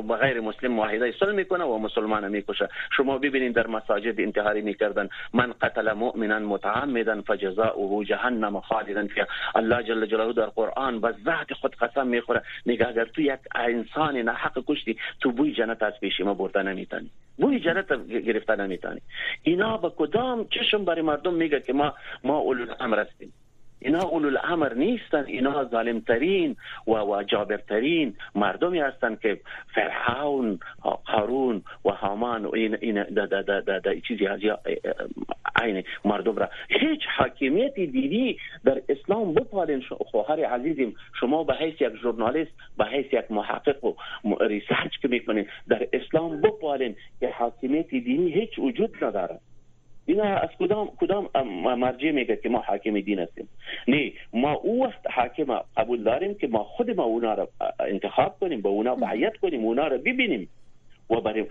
با 0.03 0.17
غیر 0.17 0.41
مسلم 0.41 0.73
معاهده 0.73 1.13
صلح 1.13 1.33
می‌کنه 1.33 1.65
و 1.65 1.79
مسلمان 1.79 2.29
می‌کشه. 2.29 2.69
شما 2.97 3.19
ببینید 3.19 3.55
در 3.55 3.67
مساجد 3.67 4.21
انتحاری 4.21 4.61
می‌کردن. 4.61 5.09
من 5.35 5.53
قتل 5.61 5.93
مؤمنا 5.93 6.39
متعمدا 6.39 7.23
فجزاؤه 7.23 8.05
جهنم 8.05 8.61
خالدا 8.61 9.07
فيها 9.07 9.27
الله 9.55 9.83
جل 9.83 10.07
جلاله 10.07 10.33
در 10.33 10.47
قرآن 10.47 11.01
به 11.01 11.15
ذات 11.25 11.53
خود 11.61 11.77
قسم 11.77 12.07
می‌خوره. 12.07 12.43
میگه 12.65 12.89
اگر 12.89 13.05
تو 13.05 13.23
یک 13.23 13.41
انسان 13.55 14.17
نه 14.17 14.33
حق 14.33 14.65
کشتی 14.67 14.99
تو 15.21 15.33
بوی 15.33 15.53
جنت 15.53 15.83
از 15.83 15.93
پیش 16.01 16.21
ما 16.21 16.35
برده 16.35 16.63
نمی‌تونی 16.63 17.11
بوی 17.38 17.61
جنت 17.61 18.07
گرفته 18.09 18.57
نمی‌تونی. 18.57 19.01
اینا 19.42 19.77
به 19.77 19.90
کدام 19.96 20.46
چشم 20.48 20.85
برای 20.85 21.03
مردم 21.03 21.35
میگه 21.35 21.61
که 21.61 21.72
ما 21.72 21.94
ما 22.24 22.38
اولو 22.38 22.62
الامر 22.62 22.98
هستیم؟ 22.98 23.33
اینا 23.81 24.03
اولو 24.03 24.27
الامر 24.29 24.75
نیستن 24.75 25.25
اینا 25.25 25.64
ظالم 25.64 26.01
ترین 26.01 26.57
و 26.87 26.91
و 26.91 27.23
جابر 27.23 27.57
ترین 27.57 28.14
مردمی 28.35 28.81
هستند 28.81 29.21
که 29.21 29.41
فرعون 29.75 30.59
قارون 31.05 31.62
و 31.85 31.91
هامان 31.91 32.45
و 32.45 32.55
این 32.55 32.77
این 32.81 33.05
چیزی 34.09 34.27
از 34.27 34.41
عین 35.62 35.85
مردم 36.05 36.37
را. 36.37 36.49
هیچ 36.69 37.01
حاکمیت 37.17 37.75
دیدی 37.75 38.38
در 38.64 38.83
اسلام 38.88 39.35
بپالین 39.35 39.83
خواهر 40.11 40.45
عزیزیم 40.45 40.97
شما 41.21 41.45
به 41.45 41.55
حیث 41.55 41.75
یک 41.81 41.97
ژورنالیست 42.03 42.51
به 42.79 42.85
حیث 42.85 43.07
یک 43.12 43.31
محقق 43.31 43.85
و 43.85 43.95
ریسرچ 44.41 44.99
که 45.03 45.09
می‌کنین 45.09 45.47
در 45.69 45.88
اسلام 45.93 46.41
بپالین 46.41 46.97
که 47.21 47.29
حاکمیت 47.29 47.88
دینی 47.88 48.33
هیچ 48.33 48.59
وجود 48.59 49.05
نداره 49.05 49.41
اینا 50.09 50.25
از 50.25 50.49
کدام 50.59 50.88
کدام 51.01 51.29
مرجع 51.79 52.11
میگه 52.11 52.37
که 52.37 52.49
ما 52.49 52.59
حاکم 52.59 53.01
دین 53.01 53.18
هستیم 53.18 53.49
نه 53.88 54.12
ما 54.33 54.53
او 54.53 54.85
وقت 54.85 55.11
حاکم 55.11 55.61
قبول 55.77 56.03
داریم 56.03 56.35
که 56.35 56.47
ما 56.47 56.64
خود 56.64 56.90
ما 56.90 57.03
اونا 57.03 57.35
را 57.35 57.49
انتخاب 57.81 58.38
کنیم 58.40 58.61
با 58.61 58.71
اونا 58.71 58.94
بیعت 58.94 59.37
کنیم 59.37 59.64
اونا 59.64 59.87
را 59.87 59.99
ببینیم. 59.99 60.49
و 61.11 61.21
برای 61.21 61.47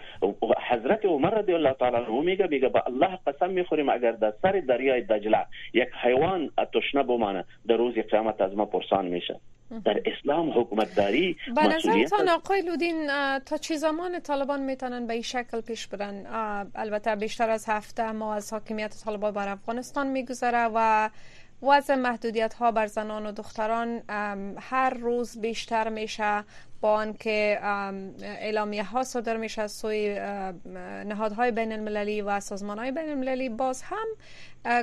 حضرت 0.70 1.06
عمر 1.06 1.30
رضی 1.30 1.54
الله 1.54 1.74
تعالی 1.74 1.96
عنه 1.96 2.22
میگه 2.22 2.48
میگه 2.48 2.70
به 2.70 2.88
الله 2.88 3.20
قسم 3.28 3.50
می‌خوریم 3.50 3.90
اگر 3.90 4.12
در 4.12 4.34
سر 4.42 4.64
دریای 4.68 5.02
دجله 5.02 5.46
یک 5.74 5.88
حیوان 6.02 6.52
تشنه 6.74 7.04
بمانه 7.04 7.46
در 7.68 7.78
روز 7.78 7.94
قیامت 7.94 8.42
از 8.42 8.56
ما 8.56 8.66
پرسان 8.66 9.06
میشه. 9.06 9.40
در 9.86 10.02
اسلام 10.06 10.60
حکومت 10.60 10.96
داری 10.96 11.38
به 11.56 11.62
نظرتان 11.62 12.30
آقای 12.30 12.62
لودین 12.62 13.08
تا 13.46 13.58
چه 13.58 13.76
زمان 13.76 14.20
طالبان 14.20 14.62
می‌تونن 14.62 15.08
به 15.08 15.14
این 15.14 15.22
شکل 15.22 15.62
پیش 15.62 15.88
برن؟ 15.88 16.26
البته 16.76 17.16
بیشتر 17.16 17.50
از 17.50 17.66
هفته 17.70 18.12
ما 18.12 18.34
از 18.34 18.54
حاکمیت 18.54 18.96
طالبان 19.06 19.32
بر 19.32 19.50
افغانستان 19.50 20.08
میگذره 20.08 20.70
و 20.76 21.10
وضع 21.62 21.96
محدودیت 21.96 22.54
ها 22.54 22.72
بر 22.72 22.86
زنان 22.86 23.26
و 23.26 23.32
دختران 23.32 24.02
هر 24.60 24.90
روز 24.90 25.42
بیشتر 25.42 25.90
میشه 25.90 26.44
با 26.82 26.94
آنکه 26.94 27.60
اعلامیه 28.24 28.84
ها 28.84 29.04
صادر 29.04 29.38
میشه 29.38 29.62
از 29.62 29.72
سوی 29.72 30.20
نهادهای 31.06 31.52
بین 31.52 31.72
المللی 31.72 32.22
و 32.22 32.40
سازمان 32.40 32.80
های 32.80 32.92
بین 32.92 33.10
المللی 33.10 33.50
باز 33.50 33.84
هم 33.84 34.08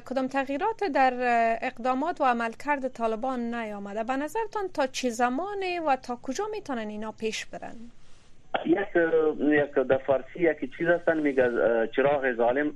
کدام 0.01 0.27
تغییرات 0.27 0.85
در 0.85 1.13
اقدامات 1.63 2.21
و 2.21 2.25
عملکرد 2.25 2.89
طالبان 2.89 3.55
نیامده. 3.55 4.05
به 4.05 4.17
نظرتان 4.17 4.69
تا 4.75 4.87
چه 4.87 5.11
زمانه 5.11 5.81
و 5.81 5.97
تا 5.97 6.19
کجا 6.23 6.45
می‌تونن 6.51 6.89
اینا 6.89 7.13
پیش 7.13 7.47
برن؟ 7.47 7.77
یک 8.67 8.79
یک 9.41 9.75
در 9.89 9.99
فارسی 9.99 10.41
یک 10.41 10.77
چیز 10.79 10.87
هستن. 10.89 11.19
میگه 11.19 11.51
چراغ 11.97 12.33
ظالم 12.37 12.69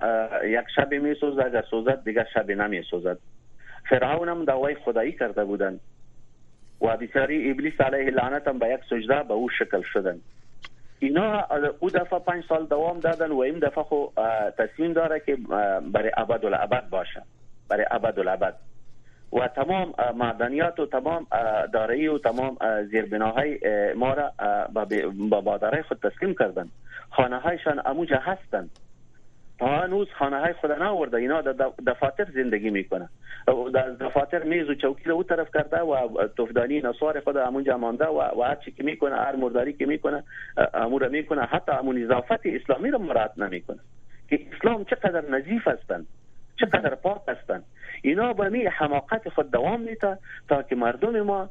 یک 0.45 0.65
شب 0.77 0.95
میسوزد 0.95 1.41
اگر 1.41 1.65
سوزد 1.71 2.05
دیگه 2.05 2.27
شب 2.35 2.51
نمیسوزد. 2.51 3.19
فرعون 3.89 4.29
هم 4.29 4.45
دعوای 4.45 4.75
خدایی 4.75 5.13
کرده 5.13 5.45
بودن. 5.45 5.81
و 6.81 6.97
بیچاری 6.97 7.51
ابلیس 7.51 7.81
علیه 7.81 8.11
لعنت 8.11 8.49
هم 8.49 8.59
به 8.59 8.69
یک 8.69 8.81
سجده 8.91 9.23
به 9.23 9.35
او 9.35 9.49
شکل 9.49 9.83
شدن. 9.83 10.21
اینا 10.99 11.47
او 11.79 11.91
دفعه 11.91 12.19
پنج 12.19 12.45
سال 12.49 12.67
دوام 12.67 13.01
دادن 13.01 13.31
و 13.31 13.39
این 13.39 13.59
دفعه 13.59 13.85
خو 13.85 14.07
تصمیم 14.59 14.93
داره 14.93 15.21
که 15.21 15.37
برای 15.93 16.11
ابد 16.17 16.45
الابد 16.45 16.89
باشه. 16.89 17.23
برای 17.69 17.87
ابد 17.91 18.19
الابد. 18.19 18.55
و 19.33 19.49
تمام 19.49 19.95
معدنیات 20.15 20.81
و 20.81 20.87
تمام 20.87 21.27
دارایی 21.73 22.09
و 22.09 22.19
تمام 22.19 22.57
زیربناهای 22.91 23.59
ما 23.97 24.15
را 24.15 24.33
به 24.85 25.07
بادرای 25.41 25.83
خود 25.83 25.99
تسلیم 26.03 26.35
کردن. 26.39 26.69
خانه 27.11 27.39
هایشان 27.39 27.83
اموجه 27.87 28.21
هستند 28.23 28.71
هنوز 29.61 30.09
خانه 30.19 30.41
های 30.41 30.53
خود 30.53 30.73
ناورده 30.73 31.17
اینا 31.17 31.41
در 31.41 31.71
دفاتر 31.87 32.27
زندگی 32.35 32.71
می‌کنه 32.71 33.09
دفاتر 34.01 34.43
میز 34.43 34.71
و 34.71 34.75
چوکی 34.75 35.05
رو 35.05 35.23
طرف 35.23 35.49
کرده 35.55 35.81
و 35.81 36.09
تفدانی 36.39 36.81
نصار 36.81 37.21
خود 37.21 37.37
همونجا 37.37 37.77
مانده 37.77 38.07
و, 38.07 38.41
و 38.41 38.43
هر 38.43 38.55
چی 38.55 38.73
که 38.73 38.83
می‌کنه 38.83 39.17
هر 39.17 39.37
مرداری 39.37 39.73
که 39.73 39.87
می‌کنه 39.87 40.23
امور 40.75 41.09
می‌کنه. 41.09 41.43
حتی 41.43 41.73
امون 41.73 42.03
اضافت 42.03 42.47
اسلامی 42.47 42.91
رو 42.91 42.99
مراعات 42.99 43.39
نمی‌کنه. 43.39 43.79
که 44.31 44.41
اسلام 44.53 44.85
چقدر 44.85 45.31
نظیف 45.31 45.69
هستند 45.69 46.07
چقدر 46.61 46.95
پاک 46.95 47.21
هستند 47.29 47.65
اینا 48.03 48.33
به 48.33 48.49
می 48.49 48.65
حماقت 48.65 49.29
خود 49.29 49.51
دوام 49.51 49.89
تا 50.49 50.63
که 50.63 50.77
مردم 50.77 51.21
ما 51.21 51.51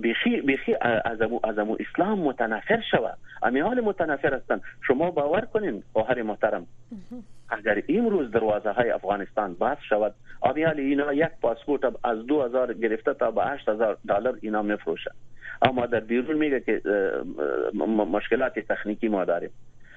بیخی 0.00 0.40
بیخی 0.40 0.74
از 1.04 1.22
امو 1.58 1.76
اسلام 1.80 2.18
متنفر 2.18 2.80
شود. 2.90 3.18
امی 3.42 3.60
حال 3.60 3.80
متنفر 3.80 4.34
هستند 4.34 4.62
شما 4.86 5.10
باور 5.10 5.40
کنین 5.40 5.82
خواهر 5.92 6.22
محترم. 6.22 6.66
اگر 7.48 7.82
امروز 7.88 8.30
دروازه 8.30 8.70
های 8.70 8.90
افغانستان 8.90 9.54
باز 9.54 9.76
شود 9.88 10.14
آمیال 10.40 10.80
اینا 10.80 11.12
یک 11.12 11.30
پاسپورت 11.42 11.80
از 12.04 12.26
دو 12.26 12.42
هزار 12.42 12.74
گرفته 12.74 13.14
تا 13.14 13.30
به 13.30 13.44
هشت 13.44 13.68
هزار 13.68 13.98
دلار 14.08 14.38
اینا 14.42 14.62
میفروشه 14.62 15.10
اما 15.62 15.86
در 15.86 16.00
بیرون 16.00 16.36
میگه 16.36 16.60
که 16.60 16.82
مشکلات 18.12 18.58
تکنیکی 18.58 19.08
ما 19.08 19.24
داریم. 19.24 19.50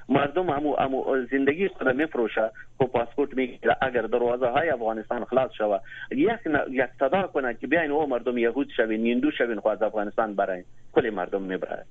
مردم 0.09 0.49
همو 0.49 0.75
همو 0.75 1.25
زندگی 1.31 1.67
خود 1.67 1.87
میفروشه. 1.87 2.51
خب 2.77 2.85
پاسپورت 2.85 3.33
میگیره. 3.33 3.77
اگر 3.81 4.01
دروازه 4.01 4.47
های 4.47 4.69
افغانستان 4.69 5.25
خلاص 5.25 5.51
شوه. 5.57 5.79
یک 6.11 6.39
یک 6.69 6.89
صدا 6.99 7.27
کنه 7.27 7.53
که 7.53 7.67
بیاین 7.67 7.91
او 7.91 8.07
مردم 8.07 8.37
یهود 8.37 8.69
شوین 8.77 9.07
هندو 9.07 9.31
شوین 9.31 9.59
خو 9.59 9.67
از 9.67 9.81
افغانستان 9.81 10.33
برای 10.35 10.63
کل 10.93 11.09
مردم 11.09 11.41
میبره 11.41 11.85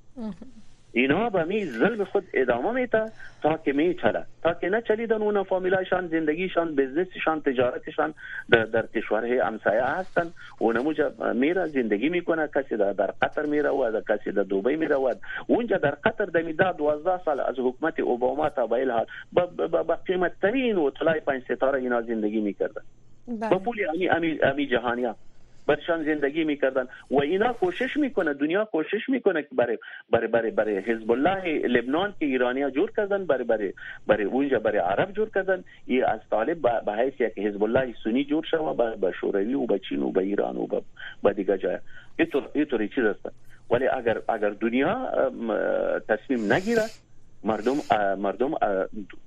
اینا 0.95 1.29
به 1.29 1.43
می 1.43 1.65
ظلم 1.65 2.03
خود 2.03 2.23
ادامه 2.33 2.71
میته 2.71 3.11
تا 3.41 3.57
که 3.57 3.73
می 3.73 3.93
چله 3.93 4.23
تا 4.43 4.53
که 4.53 4.69
نه 4.69 4.81
چلیدن 4.81 5.21
اون 5.21 5.43
فامیلایشان 5.43 6.07
زندگیشان 6.07 6.75
بزنسشان 6.75 7.41
تجارتشان 7.41 8.13
در, 8.49 8.65
در 8.65 8.85
کشورهای 8.85 9.39
همسایه 9.39 9.83
هستن. 9.83 10.31
اونموجا 10.59 11.11
میره 11.33 11.67
زندگی 11.67 12.09
میکنه 12.09 12.49
کسی 12.55 12.77
در, 12.77 12.93
در 12.93 13.13
قطر 13.21 13.45
میره 13.45 13.69
و 13.69 14.01
کسی 14.09 14.31
در 14.31 14.43
دوبی 14.43 14.75
میره 14.75 14.95
و 14.95 15.13
اونجا 15.47 15.77
در 15.77 15.91
قطر 15.91 16.25
در 16.25 16.41
میداد 16.41 16.77
12 16.77 17.23
سال 17.25 17.39
از 17.39 17.55
حکومت 17.59 17.99
اوباما 17.99 18.49
تا 18.49 18.67
به 18.67 18.87
حال 18.91 19.05
با 19.67 19.97
قیمت 20.07 20.31
ترین 20.41 20.77
هتلای 20.77 21.19
پنج 21.19 21.43
ستاره 21.43 21.79
اینا 21.79 22.01
زندگی 22.01 22.41
میکردن. 22.41 22.81
با 23.27 23.59
پول 23.59 23.77
امی 23.89 24.09
امی, 24.09 24.39
امی 24.43 24.67
جهانیا 24.67 25.15
برشان 25.67 26.03
زندگی 26.03 26.43
می‌کردن. 26.43 26.87
و 27.11 27.19
اینا 27.21 27.53
کوشش 27.53 27.97
می‌کنه 27.97 28.33
دنیا 28.33 28.65
کوشش 28.65 29.09
می‌کنه 29.09 29.41
که 29.41 29.49
برای 29.51 29.77
برای 30.09 30.27
برای 30.27 30.51
برای 30.51 30.77
حزب 30.77 31.11
الله 31.11 31.67
لبنان 31.67 32.13
که 32.19 32.25
ایرانیا 32.25 32.69
جور 32.69 32.91
کردن 32.97 33.25
برای 33.25 33.43
برای 33.43 33.73
برای 34.07 34.23
اونجا 34.23 34.59
برای 34.59 34.77
عرب 34.77 35.11
جور 35.11 35.29
کردن. 35.35 35.63
ای 35.85 36.01
از 36.01 36.19
طالب 36.29 36.61
به 36.85 36.93
حیث 36.93 37.13
یک 37.19 37.39
حزب 37.39 37.63
الله 37.63 37.93
سنی 38.03 38.23
جور 38.23 38.45
شوه 38.51 38.95
به 38.95 39.11
شوروی 39.11 39.53
و 39.53 39.65
به 39.65 39.79
چین 39.79 40.01
و 40.03 40.11
به 40.11 40.21
ایران 40.21 40.57
و 40.57 40.67
به 41.23 41.33
دیگه 41.33 41.57
جای. 41.57 41.77
اینطوری 42.53 42.89
چیز 42.89 43.03
است 43.03 43.29
ولی 43.71 43.87
اگر 43.87 44.21
اگر 44.29 44.49
دنیا 44.49 45.09
تصمیم 46.09 46.53
نگیره 46.53 46.83
مردم 47.43 47.75
مردم 48.17 48.51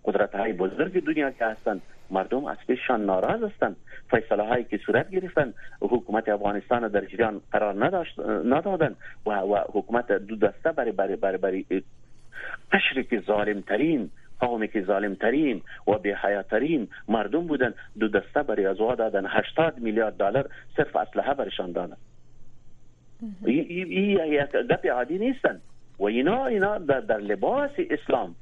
قدرت 0.05 0.35
های 0.35 0.53
بزرگ 0.53 1.05
دنیا 1.05 1.31
که 1.31 1.45
هستند 1.45 1.83
مردم 2.11 2.45
از 2.45 2.57
پیششان 2.67 3.05
ناراض 3.05 3.43
هستند. 3.43 3.77
فیصله 4.11 4.43
هایی 4.43 4.65
که 4.65 4.81
صورت 4.87 5.11
گرفتن 5.11 5.55
حکومت 5.81 6.29
افغانستان 6.29 6.89
در 6.89 7.05
جریان 7.05 7.41
قرار 7.53 7.85
نداشت 7.85 8.21
ندادن 8.45 8.95
و, 9.27 9.31
و 9.31 9.57
حکومت 9.73 10.13
دو 10.13 10.37
دسته 10.37 10.73
برای 10.73 10.93
برای 10.93 11.17
برای 11.17 11.37
برای 11.37 11.65
تشریک 12.73 13.21
ظالم 13.27 13.61
ترین 13.61 14.11
قومی 14.41 14.69
که 14.69 14.83
ظالم 14.83 15.15
ترین 15.15 15.63
و 15.87 15.99
بی 15.99 16.15
ترین 16.51 16.89
مردم 17.09 17.47
بودن 17.47 17.75
دو 17.99 18.09
دسته 18.09 18.43
برای 18.43 18.67
از 18.67 18.77
دادن. 18.77 19.27
80 19.27 19.79
میلیارد 19.79 20.17
دلار 20.17 20.51
صرف 20.77 20.97
اسلحه 20.97 21.35
برشان 21.35 21.73
دادن. 21.73 21.97
این 23.45 24.19
گپ 24.71 24.87
عادی 24.87 25.19
نیستن. 25.19 25.61
و 25.99 26.05
اینا 26.05 26.47
اینا 26.47 26.79
در, 26.79 27.01
در 27.01 27.19
لباس 27.19 27.71
اسلام 27.91 28.35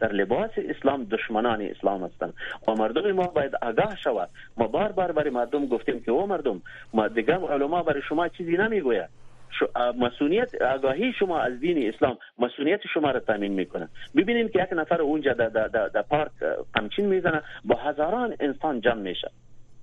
در 0.00 0.12
لباس 0.12 0.50
اسلام 0.56 1.04
دشمنان 1.04 1.62
اسلام 1.62 2.04
هستند 2.04 2.34
و 2.68 2.72
مردم 2.72 3.12
ما 3.12 3.26
باید 3.26 3.52
آگاه 3.62 3.96
شود 3.96 4.28
ما 4.56 4.66
بار 4.66 4.92
بار 4.92 5.12
برای 5.12 5.30
مردم 5.30 5.66
گفتیم 5.66 6.00
که 6.00 6.10
او 6.10 6.26
مردم 6.26 6.62
ما 6.94 7.08
دیگه 7.08 7.34
علما 7.34 7.82
برای 7.82 8.02
شما 8.08 8.28
چیزی 8.28 8.56
نمی‌گوید 8.56 9.08
مسئولیت 9.98 10.62
آگاهی 10.62 11.12
شما 11.12 11.40
از 11.40 11.60
دین 11.60 11.94
اسلام 11.94 12.18
مسئولیت 12.38 12.80
شما 12.94 13.10
را 13.10 13.20
تامین 13.20 13.52
می‌کنه. 13.52 13.88
ببینیم 14.16 14.48
که 14.48 14.62
یک 14.62 14.68
نفر 14.72 15.02
اونجا 15.02 15.32
در 15.32 16.02
پارک 16.02 16.30
همچین 16.76 17.06
می‌زنه 17.06 17.42
با 17.64 17.76
هزاران 17.76 18.34
انسان 18.40 18.80
جمع 18.80 19.00
میشه. 19.00 19.30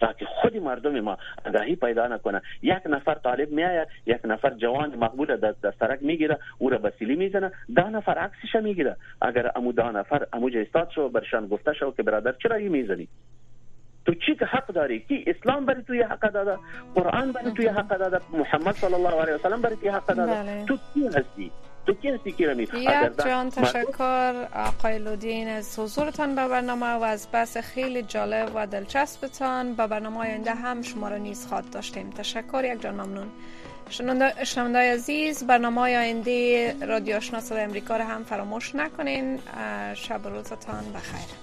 تا 0.02 0.14
که 0.14 0.26
خود 0.26 0.58
مردم 0.58 1.00
ما 1.00 1.18
آگاهی 1.46 1.76
پیدا 1.76 2.08
نکنه 2.08 2.42
یک 2.62 2.82
نفر 2.86 3.16
طالب 3.16 3.52
میآید 3.52 3.88
یک 4.06 4.20
نفر 4.24 4.50
جوان 4.50 4.96
مقبول 4.96 5.36
در 5.36 5.74
سرک 5.80 6.00
میگیره 6.02 6.40
او 6.58 6.70
را 6.70 6.78
بسیلی 6.78 7.16
میزنه 7.16 7.52
ده 7.76 7.90
نفر 7.90 8.18
عکسش 8.18 8.56
میگیره. 8.64 8.96
اگر 9.22 9.52
امو 9.56 9.72
ده 9.72 9.92
نفر 9.92 10.28
امو 10.34 10.50
استاد 10.56 10.90
شو 10.96 11.10
برشان 11.10 11.48
گفته 11.48 11.74
شو 11.74 11.92
که 11.92 12.04
برادر 12.04 12.36
چرا 12.44 12.56
این 12.56 12.72
میزنی؟ 12.72 13.08
تو 14.06 14.14
چی 14.14 14.36
که 14.36 14.46
حق 14.46 14.68
داری؟ 14.68 15.00
کی 15.00 15.26
اسلام 15.28 15.66
برای 15.66 15.84
توی 15.84 16.02
حق 16.02 16.32
داده؟ 16.32 16.58
قرآن 16.96 17.32
برای 17.32 17.52
توی 17.52 17.68
حق 17.68 17.98
داده؟ 17.98 18.20
محمد 18.34 18.76
صلی 18.76 18.94
الله 18.94 19.22
علیه 19.22 19.36
و 19.36 19.38
سلم 19.38 19.62
برای 19.62 19.76
توی 19.76 19.90
حق 19.90 20.06
داده. 20.06 20.66
تو 20.66 20.78
کی 20.94 21.08
هستی 21.08 21.52
که 21.86 22.78
یک 22.78 23.26
جان 23.26 23.50
تشکر. 23.50 24.48
آقای 24.56 25.00
لودین 25.00 25.50
از 25.50 25.80
حضورتان 25.80 26.36
به 26.36 26.48
برنامه 26.48 26.86
و 26.86 27.04
از 27.04 27.28
بحث 27.32 27.58
خیلی 27.58 28.02
جالب 28.04 28.52
و 28.56 28.68
دلچسبتان. 28.68 29.74
به 29.74 29.88
برنامه 29.88 30.20
آینده 30.20 30.52
هم 30.54 30.82
شما 30.82 31.10
را 31.10 31.18
نیز 31.18 31.48
خواد 31.48 31.70
داشتیم. 31.70 32.10
تشکر 32.10 32.72
یک 32.74 32.82
جان 32.82 32.94
ممنون. 32.94 33.28
شنونده 34.44 34.94
عزیز 34.94 35.44
برنامه 35.44 35.82
آینده 35.82 36.76
رادیو 36.86 37.16
آشنا 37.16 37.40
صدای 37.40 37.64
امریکا 37.64 37.98
را 37.98 38.06
هم 38.06 38.24
فراموش 38.24 38.76
نکنین. 38.76 39.40
شب 39.94 40.28
روزتان 40.28 40.84
بخیر. 40.94 41.42